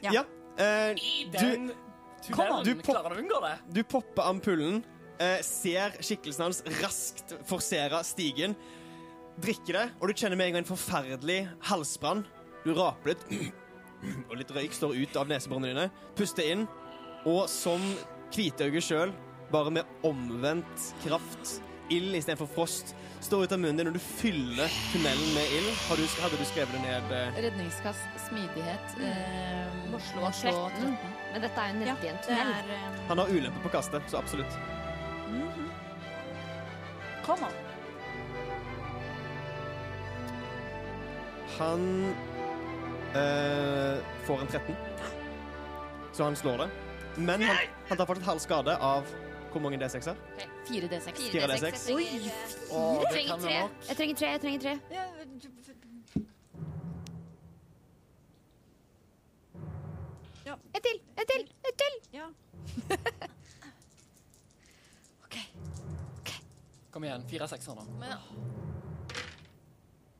[0.02, 0.12] Ja.
[0.12, 0.24] Ja.
[0.58, 1.70] eh, I du, den
[2.26, 3.54] tunnelen Du pop- klarer du å unngå det?
[3.78, 4.82] du popper ampullen,
[5.20, 8.56] eh, ser skikkelsen hans raskt forsere stigen,
[9.40, 11.40] drikker det, og du kjenner med en gang en forferdelig
[11.70, 12.26] halsbrann.
[12.64, 13.54] Du raper litt,
[14.28, 15.86] og litt røyk står ut av neseborene dine.
[16.18, 16.66] Puster inn,
[17.28, 17.80] og som
[18.32, 19.10] Kvitauget sjøl,
[19.50, 21.56] bare med omvendt kraft,
[21.90, 25.70] ild istedenfor frost, står ut av munnen din når du fyller tunnelen med ild.
[25.88, 27.14] Hadde du skrevet det ned?
[27.16, 27.40] eh?
[27.46, 30.94] Redningskast, smidighet eh, Oslo slå 13.
[31.32, 32.52] Men dette er jo Ja, en tunnel.
[32.54, 33.00] er um...
[33.10, 34.60] Han har ulempe på kastet, så absolutt.
[37.26, 37.58] Kom an.
[41.58, 42.14] Han
[43.14, 44.74] eh, får en 13.
[46.12, 46.68] Så han slår det.
[47.16, 47.56] Men han,
[47.88, 49.06] han tar fortsatt halv skade av
[49.50, 50.14] hvor mange D6-er?
[50.68, 51.20] 4 D6.
[51.32, 51.92] 4 D6.
[51.94, 52.32] Oi, Fire?
[52.70, 53.54] jeg trenger tre.
[53.88, 54.26] Jeg trenger tre.
[54.30, 54.78] Jeg trenger tre.
[60.46, 61.00] Ja, Et til!
[61.20, 61.42] Et til!
[61.68, 61.94] Et til!
[62.18, 62.26] ja.
[65.24, 65.36] OK.
[66.20, 66.30] ok.
[66.90, 67.24] Kom igjen.
[67.30, 67.84] Fire sekser nå.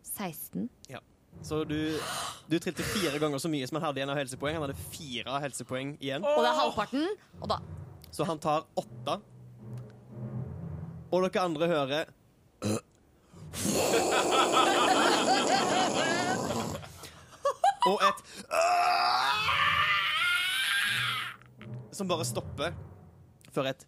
[0.05, 0.69] 16.
[0.91, 0.99] Ja.
[1.43, 1.77] Så du,
[2.51, 4.59] du trilte fire ganger så mye som han hadde igjen av helsepoeng.
[4.59, 6.27] Han hadde fire helsepoeng igjen.
[6.27, 7.07] Og det er halvparten.
[7.41, 7.61] Og da
[8.11, 9.19] Så han tar åtte.
[11.11, 12.11] Og dere andre hører
[17.89, 18.21] Og et
[21.97, 22.77] Som bare stopper
[23.51, 23.87] før et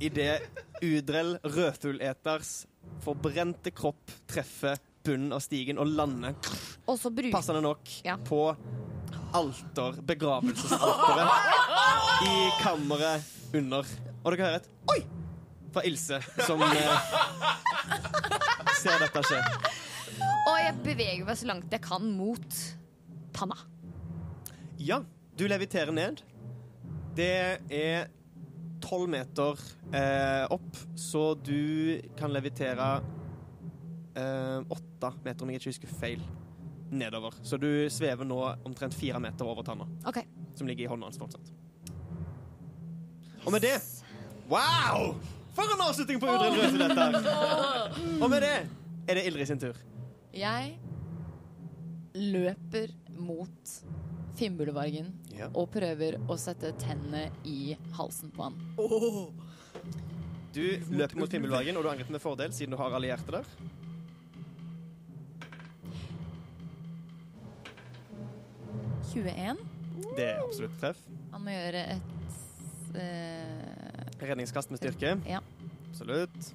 [0.00, 0.46] Idet
[0.80, 2.52] Udrell rødfugleters
[3.04, 6.32] forbrente kropp treffer bunnen av stigen og lander
[6.88, 8.16] Og så bruker passende nok Ja.
[8.16, 8.40] på
[9.36, 11.30] alter, begravelsesalteret
[12.26, 13.22] i kammeret
[13.54, 13.84] under.
[14.24, 15.00] Og dere hører et oi
[15.70, 16.98] fra Ilse, som eh,
[18.80, 19.40] ser dette skje.
[20.20, 22.62] Og jeg beveger meg så langt jeg kan mot
[23.36, 23.58] panna.
[24.80, 25.02] Ja,
[25.38, 26.22] du leviterer ned.
[27.16, 28.10] Det er
[28.80, 29.60] tolv meter
[29.92, 32.86] eh, opp, så du kan levitere
[34.16, 36.22] eh, åtte meter, om jeg ikke husker feil,
[36.90, 37.34] nedover.
[37.42, 40.24] Så du svever nå omtrent fire meter over tanna, okay.
[40.54, 41.52] som ligger i hånda hans fortsatt.
[43.44, 43.76] Og med det
[44.50, 45.14] Wow!
[45.54, 47.04] For en avslutning på Udrell Røse, dette!
[48.18, 48.54] Og med det
[49.06, 49.78] er det Ildrid sin tur.
[50.34, 50.76] Jeg
[52.14, 53.74] løper mot
[54.38, 55.48] Finnbullvargen Ja.
[55.54, 58.58] og prøver å sette tennene i halsen på han.
[60.54, 63.46] Du løper mot Finnbullvargen, og du angriper med fordel siden du har allierte der.–
[69.12, 69.60] 21.
[70.16, 71.00] Det er absolutt treff.
[71.32, 72.02] Han må gjøre et
[72.96, 75.14] uh, Redningskast med styrke.
[75.28, 75.40] Ja.
[75.90, 76.50] Absolutt.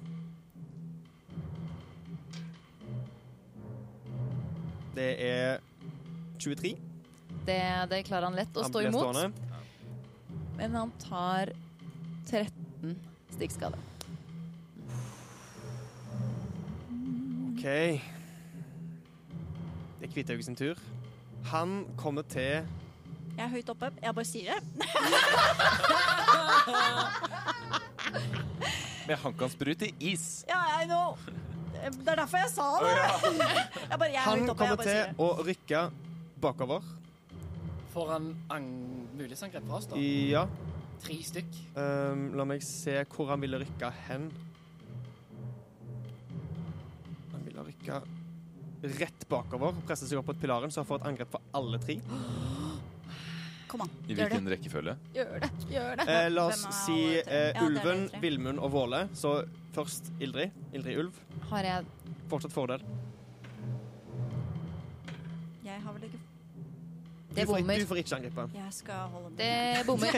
[4.96, 5.58] Det er
[6.40, 6.76] 23.
[7.46, 7.58] det,
[7.90, 9.26] det klarer han lett å Han stå imot, stående.
[10.56, 11.52] men han tar
[12.30, 12.96] 13
[13.34, 13.76] stikkskade.
[17.50, 17.66] OK.
[20.00, 20.80] Det er Kvithaug sin tur.
[21.52, 22.66] Han kommer til
[23.36, 23.90] Jeg er høyt oppe.
[24.02, 24.62] Jeg bare sier det.
[29.06, 30.44] Men han kan sprute is.
[30.48, 31.16] Ja, I know.
[31.76, 32.94] Det er derfor jeg sa det.
[33.90, 34.48] Jeg bare, jeg Han oppe.
[34.48, 35.82] Jeg kommer bare til å rykke
[36.42, 36.88] bakover.
[37.92, 38.66] Får han ang
[39.16, 40.00] mulighetsangrep fra oss, da?
[40.00, 40.46] Ja.
[41.04, 41.52] Tre stykk.
[41.76, 44.30] Um, la meg se hvor han ville rykke hen.
[47.32, 48.00] Han ville rykke
[49.00, 51.96] rett bakover, presser seg opp på pilaren, så han får et angrep for alle tre.
[53.66, 53.90] Kom an.
[54.06, 54.26] I Gjør det.
[54.30, 54.96] hvilken rekkefølge?
[55.16, 56.06] Gjør det, gjør det.
[56.08, 57.32] Eh, la oss Hvem er si alle tre?
[57.34, 58.20] eh, Ja, det er Ulven, de tre.
[58.22, 59.00] Villmund og Våle.
[59.18, 59.32] Så
[59.74, 60.50] først Ildrid.
[60.72, 61.18] Ildrid Ulv.
[61.50, 61.84] Har jeg
[62.30, 62.82] Fortsatt fordel.
[65.66, 67.78] Jeg har vel ikke Du Det får, bommer.
[67.82, 68.44] du får ikke angripe.
[68.54, 69.38] Jeg skal holde meg.
[69.38, 70.12] Det bommer.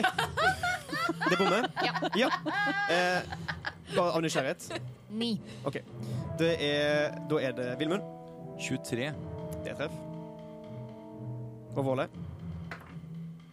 [1.29, 1.65] Det bommer?
[1.83, 1.93] Ja.
[2.15, 2.29] ja.
[2.89, 3.21] Eh,
[3.95, 4.69] bare av nysgjerrighet.
[5.09, 5.33] Ni.
[5.65, 5.81] OK.
[6.39, 8.05] Det er, da er det Villmund.
[8.59, 9.11] 23.
[9.63, 9.99] Det er treff.
[11.75, 12.07] Og Våle.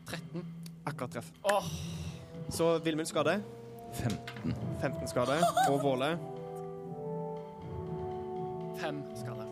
[0.06, 0.46] 13.
[0.86, 1.30] Akkurat treff.
[1.46, 1.68] Oh.
[2.48, 3.40] Så Vilmund skade.
[3.92, 4.54] 15.
[4.80, 5.38] 15 skade.
[5.70, 6.16] Og Våle
[8.80, 9.46] 5 skade.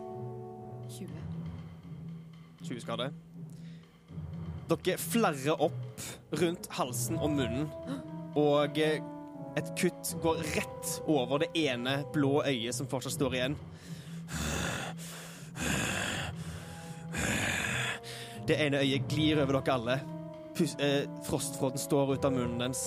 [0.89, 1.07] 20.
[2.63, 3.09] 20 skade.
[4.69, 6.05] Dere flerrer opp
[6.41, 7.67] rundt halsen og munnen,
[8.35, 8.97] og eh,
[9.55, 13.57] et kutt går rett over det ene blå øyet som fortsatt står igjen.
[18.47, 19.99] Det ene øyet glir over dere alle.
[20.55, 22.83] Pus eh, frostfråden står ut av munnen dens.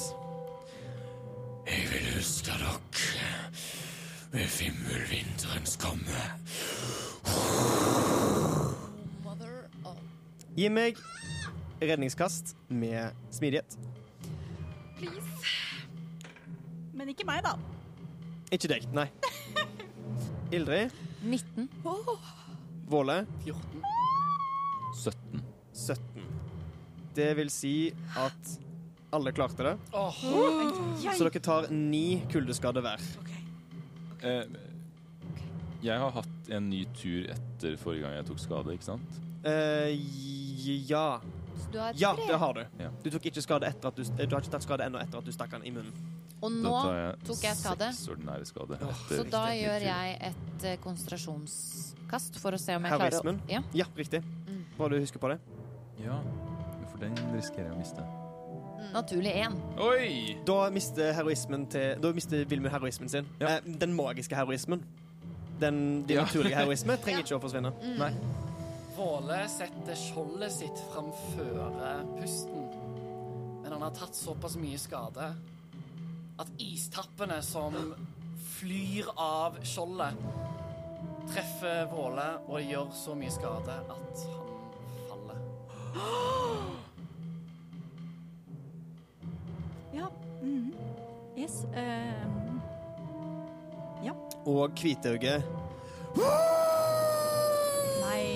[1.66, 2.76] Jeg vil huske dere
[4.32, 6.22] ved Fimmulvinterens komme.
[10.58, 10.98] Gi meg
[11.82, 13.78] redningskast med smidighet.
[14.98, 15.52] Please.
[16.94, 17.54] Men ikke meg, da.
[18.54, 19.06] Ikke deg, nei.
[20.56, 21.68] Ildrid, 19.
[22.88, 23.86] Våle, 14.
[24.98, 25.47] 17.
[25.78, 26.26] 17.
[27.18, 27.74] Det vil si
[28.18, 28.58] at
[29.14, 29.74] alle klarte det.
[29.96, 30.18] Oh.
[31.16, 33.04] Så dere tar ni kuldeskader hver.
[34.26, 34.44] Eh,
[35.82, 39.18] jeg har hatt en ny tur etter forrige gang jeg tok skade, ikke sant?
[39.46, 39.94] Eh,
[40.90, 41.20] ja.
[41.58, 42.64] Så du har Ja, det har du.
[42.82, 42.90] Ja.
[43.02, 45.18] Du tok ikke skade etter at du, eh, du har ikke tatt skade ennå etter
[45.18, 45.94] at du stakk den i munnen.
[46.42, 47.88] Og nå jeg tok jeg skade.
[48.10, 48.78] ordinære skade.
[48.78, 53.38] Etter Så da gjør jeg et eh, konsentrasjonskast for å se om jeg klarer å
[53.48, 53.62] ja.
[53.74, 54.22] Ja, riktig.
[54.46, 54.64] Mm.
[54.76, 55.40] Bare du husker på det.
[56.04, 56.18] Ja,
[56.90, 58.04] for den risikerer jeg å miste.
[58.94, 59.56] Naturlig én.
[59.82, 60.36] Oi!
[60.46, 63.26] Da mister heroismen til Da mister Vilmund heroismen sin.
[63.40, 63.56] Ja.
[63.58, 64.84] Eh, den magiske heroismen.
[65.60, 66.22] Den, din Ja.
[66.24, 67.72] naturlige heroisme trenger ikke å forsvinne.
[67.98, 68.12] Nei.
[68.96, 72.64] Våle setter skjoldet sitt framføre pusten,
[73.62, 75.28] men han har tatt såpass mye skade
[76.38, 77.74] at istappene som
[78.58, 80.18] flyr av skjoldet,
[81.30, 84.47] treffer Våle og gjør så mye skade at han.
[89.98, 90.08] Ja.
[90.42, 90.72] Mm.
[91.38, 91.62] Yes.
[94.04, 94.12] Ja
[94.46, 95.42] Og Kvitauget
[98.04, 98.26] nei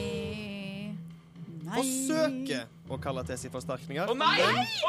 [1.62, 1.78] Nei.
[1.78, 4.10] forsøker å kalle til seg forsterkninger.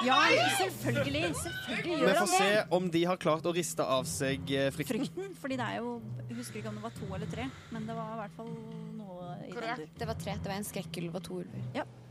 [0.03, 0.17] Ja,
[0.59, 1.29] selvfølgelig.
[1.39, 4.67] Selvfølgelig Vi gjør får han se om de har klart å riste av seg eh,
[4.75, 5.05] frykten.
[5.05, 5.29] Frykten.
[5.39, 5.93] Fordi det er jo
[6.27, 8.49] Jeg husker ikke om det var to eller tre, men det var i hvert fall
[8.97, 9.85] noe i den dur.
[10.01, 10.35] Det var tre.
[10.43, 11.63] Det var en skrekkulv og to ulver.
[11.77, 12.02] Men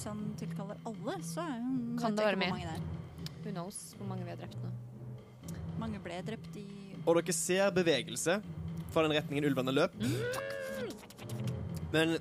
[0.00, 2.56] hvis han tilkaller alle, så er hun Kan det være mer.
[2.56, 2.80] er.
[3.44, 4.70] Who knows hvor mange vi har drept nå.
[5.78, 6.64] Mange ble drept i
[7.06, 8.38] Og dere ser bevegelse
[8.92, 9.92] fra den retningen ulvene løp.
[11.92, 12.16] Men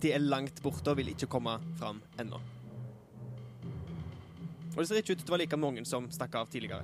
[0.00, 2.40] de er langt borte og vil ikke komme fram ennå.
[4.74, 6.82] Og det ser ikke ut til å være like mange som stakk av tidligere.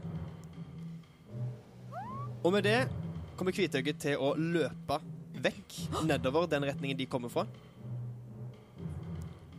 [2.44, 2.88] Og med det
[3.36, 5.00] kommer Kvitøyet til å løpe
[5.42, 7.46] vekk nedover den retningen de kommer fra.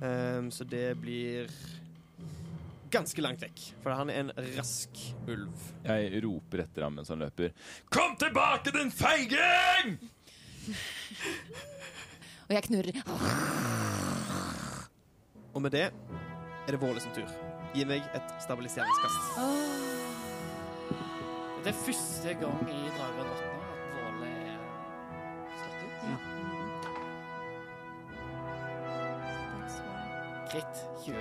[0.01, 1.51] Ehm, så det blir
[2.91, 5.69] ganske langt vekk, for han er en rask ulv.
[5.83, 7.51] Jeg roper etter ham mens han løper.
[7.91, 9.97] Kom tilbake, din feiging!
[12.45, 13.01] Og jeg knurrer.
[15.55, 17.29] Og med det er det Våle sin tur.
[17.75, 19.39] Gi meg et stabiliseringskast.
[21.65, 23.24] Det er første gang i Drager
[30.55, 31.15] Kritt 20.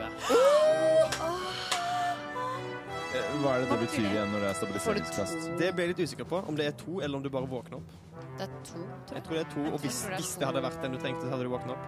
[3.15, 5.49] Eh, Hva er det det betyr igjen når det er stabiliseringskast?
[5.59, 7.81] Det ble jeg litt usikker på, om det er to, eller om du bare våkner
[7.81, 7.91] opp.
[8.39, 9.25] Det er to, tror Jeg jeg.
[9.27, 11.31] tror det er to, og hvis, det hvis det hadde vært den du trengte, så
[11.35, 11.85] hadde du våknet opp.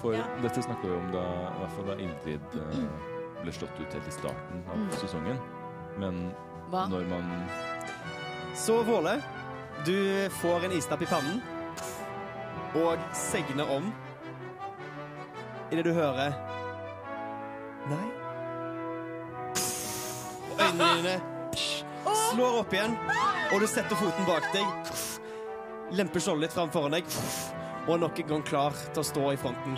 [0.00, 0.24] For Ja.
[0.42, 4.06] dette snakka vi om da, i hvert fall da Ingrid eh, ble slått ut helt
[4.08, 4.90] i starten av Mm.
[4.92, 5.38] sesongen.
[5.98, 6.32] Men
[6.70, 6.86] Hva?
[6.88, 7.48] når man
[8.54, 9.22] Så Våle,
[9.84, 11.42] du får en istapp i pannen
[12.74, 13.92] og segner om
[15.72, 16.32] idet du hører
[17.90, 18.08] Nei.
[20.56, 21.20] Øynene dine
[22.32, 22.94] slår opp igjen,
[23.52, 24.66] og du setter foten bak deg.
[25.96, 27.04] Lemper skjoldet litt fram foran deg,
[27.86, 29.76] og er nok en gang klar til å stå i fronten.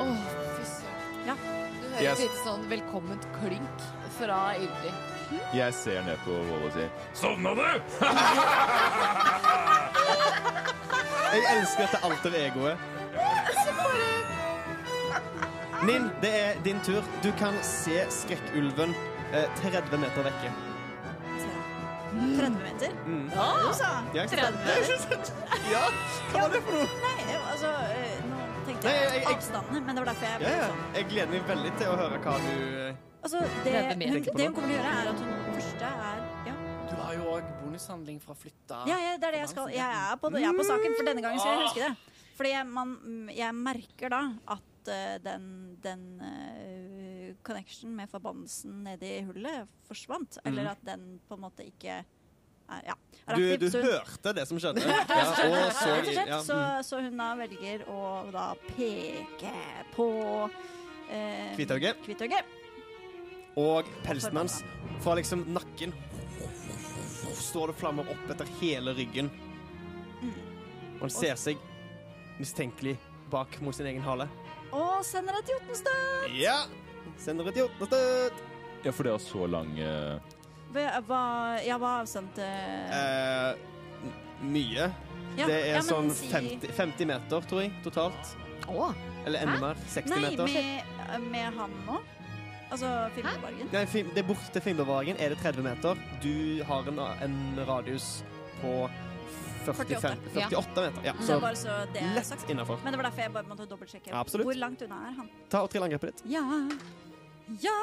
[0.00, 0.14] Åh,
[0.56, 1.26] fy søren.
[1.28, 1.34] Ja.
[1.38, 2.18] Du hører Yes.
[2.18, 3.78] et lite sånn velkomment klynk
[4.18, 4.96] fra Ildrid.
[5.54, 7.62] Jeg ser ned på Våle og sier Sovna du?!
[11.34, 12.78] Jeg elsker dette alter egoet.
[15.84, 17.02] Ninn, det er din tur.
[17.22, 18.94] Du kan se skrekkulven
[19.32, 20.52] eh, 30 meter vekke.
[22.14, 22.92] 30 meter?
[23.06, 23.24] Mm.
[23.34, 25.32] Ja, du sa Ja, ikke sant?
[25.72, 25.80] Ja,
[26.30, 26.98] hva var det for noe?
[27.02, 30.52] Nei, altså eh, Nå tenkte jeg, jeg- jeg- avstandene, men det var derfor jeg ble
[30.52, 30.68] Ja, ja.
[30.70, 30.84] sånn.
[30.98, 32.52] Jeg gleder meg veldig til å høre hva du
[32.84, 34.12] eh, Altså, det, 30 meter.
[34.14, 36.54] hun, det hun kommer til å gjøre, er at hun første er Ja,
[36.90, 38.78] Du har jo òg bonushandling fra flytta.
[38.92, 39.72] ja, ja det er det jeg skal.
[39.74, 42.22] Jeg er på, jeg er på saken, for denne gangen skal jeg huske det.
[42.38, 42.94] Fordi jeg, man,
[43.34, 44.22] jeg merker da
[44.54, 44.62] at
[44.92, 45.46] eh, den,
[45.82, 50.38] den uh, connection med forbannelsen nedi hullet forsvant.
[50.44, 52.10] Eller at den på en måte ikke er
[52.64, 52.94] Ja.
[53.28, 54.80] Er Du, du hun- hørte det som skjedde.
[54.84, 55.88] Ja, og så
[56.26, 56.82] ja, Så, mm.
[56.82, 59.52] så hun da velger å da peke
[59.94, 60.06] på
[61.10, 61.52] eh.
[61.56, 62.44] Kvitauget.
[63.56, 64.62] Og pelsen hans
[65.04, 65.92] fra liksom nakken
[67.38, 69.28] står det flammer opp etter hele ryggen.
[70.96, 71.60] Og han ser seg
[72.40, 72.96] mistenkelig
[73.30, 74.26] bak mot sin egen hale.
[74.74, 76.32] Og sender et jotunstøt!
[76.38, 76.56] Ja!
[77.20, 78.40] Sender deg til Jotunstøt.
[78.84, 80.32] Ja, for det er så lang eh,
[80.74, 80.82] Hva,
[81.64, 83.54] ja, hva er avstand til Eh,
[84.44, 84.88] mye.
[85.38, 88.34] ja, Det er ja, sånn si- 50, 50 meter, tror jeg, totalt.
[88.68, 88.92] Åh.
[89.24, 89.78] Eller enda mer.
[89.94, 90.44] 60 Nei, meter.
[90.50, 92.00] med, med han nå?
[92.74, 93.68] Altså Filmbargen?
[93.70, 96.00] Nei, det er bort til Fimbulvargen er det 30 meter.
[96.24, 97.36] Du har en, en
[97.68, 98.24] radius
[98.60, 98.88] på
[99.64, 100.44] 45, 48.
[100.50, 101.06] 48 meter.
[101.08, 102.50] Ja, Så så bare så det er lett sagt.
[102.50, 102.78] innafor.
[102.84, 104.10] Men det var derfor jeg bare måtte dobbeltsjekke.
[104.12, 104.22] Ja.
[104.22, 105.30] Hvor langt unna er han?
[105.50, 106.22] Ta og trill angrepet ditt.
[106.30, 106.42] Ja
[107.62, 107.78] Ja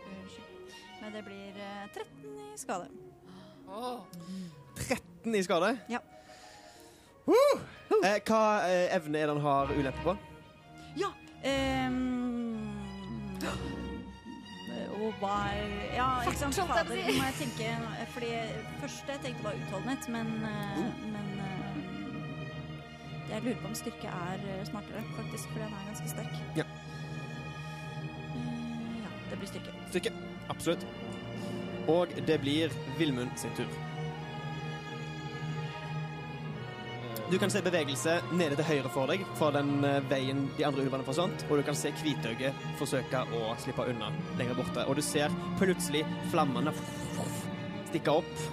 [0.08, 0.76] Unnskyld.
[1.02, 2.88] Men det blir eh, 13 i skade.
[3.68, 4.00] Oh.
[4.88, 5.78] 13 i skade.
[5.92, 6.00] Ja.
[7.28, 7.60] Woo!
[8.04, 10.14] Eh, hva eh, evne er det han har ulempe på?
[10.98, 11.10] Ja.
[11.44, 12.37] ehm,
[15.26, 16.56] er Ja, ikke sant.
[16.56, 17.70] Fader, må jeg tenke
[18.14, 18.32] Fordi
[18.82, 20.78] første jeg tenkte var utholdenhet, men, eh,
[21.14, 21.80] men eh,
[23.32, 26.40] Jeg lurer på om styrke er eh, smartere, faktisk, fordi den er ganske sterk.
[26.56, 26.64] Ja.
[29.04, 29.76] Ja, det blir styrke.
[29.90, 30.16] Styrke.
[30.50, 30.88] Absolutt.
[31.88, 33.87] Og det blir Vilmund sin tur.
[37.32, 40.86] Du kan se bevegelse nede til høyre for deg, fra den eh, veien de andre
[40.86, 44.86] ulvene forsvant, og du kan se Kvitøyet forsøke å slippe unna lenger borte.
[44.88, 46.72] Og du ser plutselig flammene
[47.90, 48.46] stikke opp,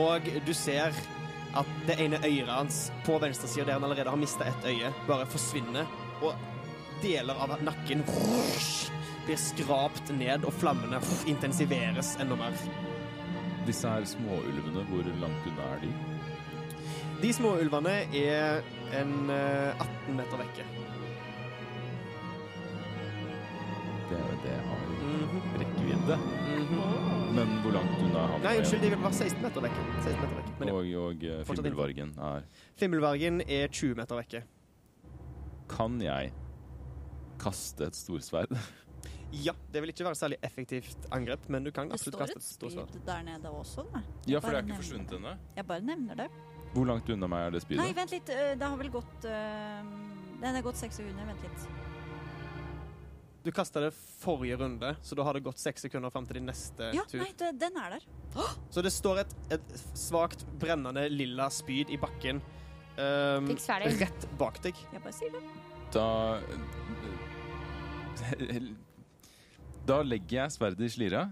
[0.00, 0.96] og du ser
[1.56, 5.28] at det ene øyet hans på venstresida, der han allerede har mista et øye, bare
[5.28, 5.84] forsvinner,
[6.24, 6.32] og
[7.04, 8.00] deler av nakken
[9.28, 12.56] blir skrapt ned, og flammene intensiveres enda mer.
[13.68, 16.15] Disse her småulvene, hvor langt unna er de?
[17.16, 18.58] De små ulvene er
[18.96, 20.64] en eh, 18 meter vekke.
[24.06, 25.46] Det, er jo det har mm -hmm.
[25.62, 26.16] rekkevidde.
[26.16, 27.34] Mhm.
[27.36, 28.40] Men hvor langt unna er han?
[28.40, 29.84] Nei, unnskyld, de vil være 16 meter vekke.
[30.02, 30.52] 16 meter vekke.
[30.58, 30.68] Men.
[30.68, 32.42] Og, og eh, Fimbulvargen er
[32.76, 34.42] Fimbulvargen er 20 meter vekke.
[35.68, 36.32] Kan jeg
[37.38, 38.58] kaste et storsverd?
[39.32, 42.86] Ja, det vil ikke være særlig effektivt angrep, men du kan absolutt kaste et storsverd.
[42.86, 44.00] Det står et spyd der nede også, da.
[44.28, 45.16] Ja, for det er ikke nevner forsvunnet det.
[45.16, 45.34] ennå.
[45.56, 46.30] Jeg bare nevner det.
[46.76, 48.28] Hvor langt unna meg er det Nei, vent litt.
[48.30, 49.90] øh, Det har vel gått Den
[50.36, 51.24] Nei, det har gått seks sekunder.
[51.30, 51.66] Vent litt.
[53.46, 56.48] Du kasta det forrige runde, så da har det gått seks sekunder fram til din
[56.50, 57.20] neste Ja, tur.
[57.22, 58.02] nei, det, den er der.
[58.74, 62.42] Så det står et, et svakt brennende lilla spyd i bakken
[62.98, 63.94] um, Fikk sverdet.
[64.02, 64.74] rett bak deg.
[64.92, 65.42] Jeg bare sier det.
[65.94, 66.06] Da
[69.86, 71.26] Da legger jeg sverdet i slira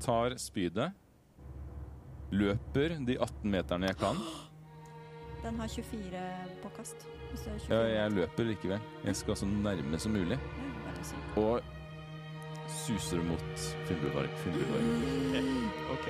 [0.00, 0.92] tar spydet,
[2.32, 4.16] løper de 18 meterne jeg kan.
[5.42, 6.22] Den har 24
[6.62, 7.06] på kast.
[7.30, 7.76] Hvis det er 24.
[7.76, 8.80] Ja, jeg løper likevel.
[9.04, 10.38] Jeg skal så nærme som mulig.
[11.36, 11.42] Ja?
[11.42, 11.62] Og
[12.68, 14.28] suser mot Finnbudvarg.
[14.46, 15.70] Mm.
[15.94, 16.06] OK.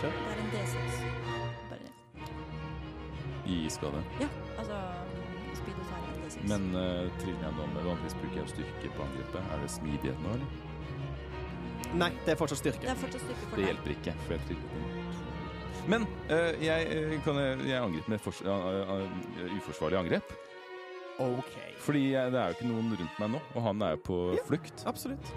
[0.00, 1.02] Det er en D6.
[1.70, 1.92] Bare det.
[3.46, 4.04] I skade.
[4.20, 4.28] Ja,
[4.58, 4.80] altså
[5.54, 6.48] Spydet er en D6.
[6.48, 9.52] Men uh, triller jeg nå med vanligvis bruker jeg styrke på angrepet.
[9.52, 10.46] Er det smidighet nå, eller?
[11.94, 12.82] Nei, det er fortsatt styrke.
[12.82, 15.25] det er fortsatt styrke for Det hjelper ikke, for jeg trillet en to.
[15.88, 18.56] Men eh, jeg, eh, kan, jeg angrep med ja,
[19.58, 20.32] uforsvarlig angrep.
[21.22, 21.52] OK.
[21.80, 24.16] Fordi jeg, det er jo ikke noen rundt meg nå, og han er jo på
[24.36, 24.42] Ja.
[24.48, 24.82] flukt.
[24.86, 25.30] Absolutt.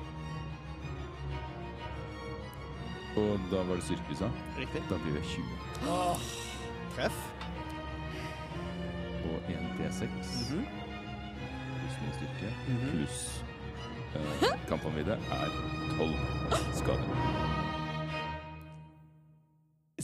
[3.18, 4.82] Og da var det styrke, sa Riktig.
[4.90, 5.44] Da blir det 20.
[6.96, 7.18] Treff.
[9.30, 10.04] Og 1 D6
[10.50, 10.66] Mhm.
[11.80, 12.92] pluss min styrke Mhm.
[12.92, 13.44] pluss
[14.16, 15.50] uh, kampanvidde er
[15.98, 16.16] 12
[16.80, 17.68] skade.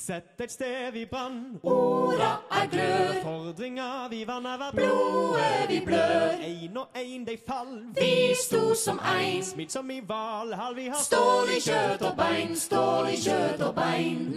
[0.06, 1.60] Sett et sted i brann.
[1.64, 6.36] Orda er glør, Fordringa vi vanner var blodet vi blør.
[6.45, 7.80] Ein og ein de fall.
[7.97, 12.53] Vi sto som ein, Smitt som i Valhall, vi har stål i kjøtt og bein,
[12.53, 14.30] stål i kjøtt og bein.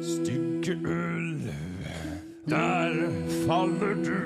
[0.00, 1.52] Stygge ulv,
[2.48, 2.96] der
[3.44, 4.24] faller du.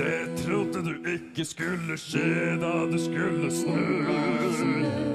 [0.00, 5.07] Det trodde du ikke skulle skje da du skulle snu.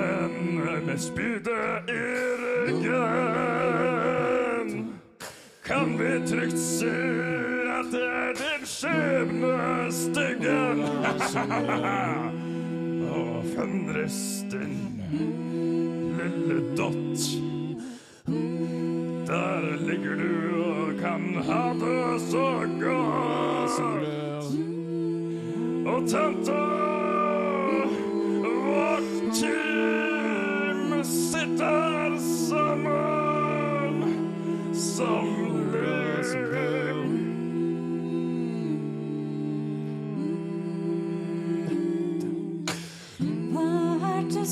[0.00, 1.92] Men med spydet i
[2.42, 3.00] ryggen
[5.64, 6.86] kan vi trygt si
[7.70, 10.60] at det er din skjebne, stygge.
[13.16, 15.02] Og Fenris, din
[16.16, 17.20] lille dott.
[19.26, 23.80] Der ligger du og kan ha det så godt.
[25.86, 26.69] Og tanta
[35.00, 35.24] som
[36.50, 37.00] lim.
[43.52, 43.68] Hva
[44.10, 44.46] er det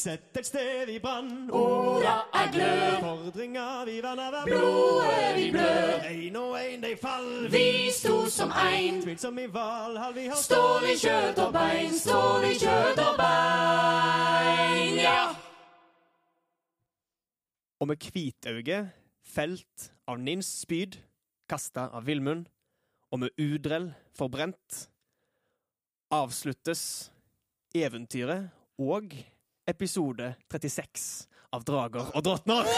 [0.00, 1.50] Sett et sted i brann.
[1.52, 3.00] Orda er glød.
[3.02, 6.04] Fordringer vi verner hver Blodet vi blør.
[6.08, 7.48] Ein og ein de fall.
[7.52, 9.02] Vi sto som ein.
[9.02, 14.96] Tvilsom i Valhall vi har Stål i kjøtt og bein, stål i kjøtt og bein,
[15.02, 15.18] ja.
[17.80, 18.78] Og med hvitauge,
[19.20, 20.96] felt av Nins spyd,
[21.48, 22.46] kasta av Villmund,
[23.12, 24.86] og med udrell forbrent,
[26.08, 27.10] avsluttes
[27.76, 28.48] eventyret
[28.80, 29.12] og
[29.70, 31.06] episode 36
[31.56, 32.68] av Drager og drottner.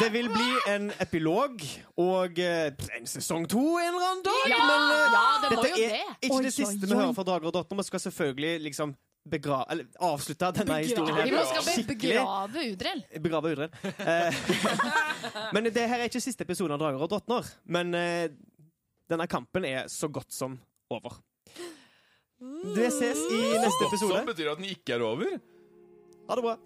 [0.00, 1.62] Det vil bli en epilog
[1.98, 4.44] og eh, en sesong to en eller annen dag.
[4.52, 6.02] Ja, men eh, ja, det dette jo er det.
[6.28, 7.80] ikke Oi, det siste oi, vi hører fra Drager og drottner.
[7.80, 8.92] Vi skal selvfølgelig liksom
[9.28, 13.02] begra eller avslutte denne historien Vi her må skal be- begrave Udrell.
[13.26, 13.74] Begrave udrell.
[13.98, 14.38] Eh,
[15.56, 17.50] men det her er ikke siste episode av Drager og drottner.
[17.66, 18.28] Men eh,
[19.10, 20.60] denne kampen er så godt som
[20.90, 21.20] over.
[22.74, 24.18] Det ses i neste episode.
[24.20, 25.38] Så betyr at den ikke er over.
[26.28, 26.56] Ha det bra.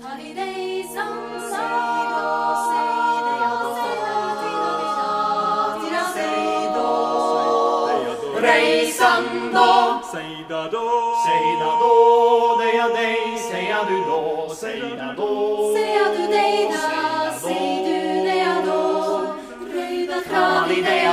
[0.00, 1.99] Ta i deg som sa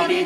[0.08, 0.24] di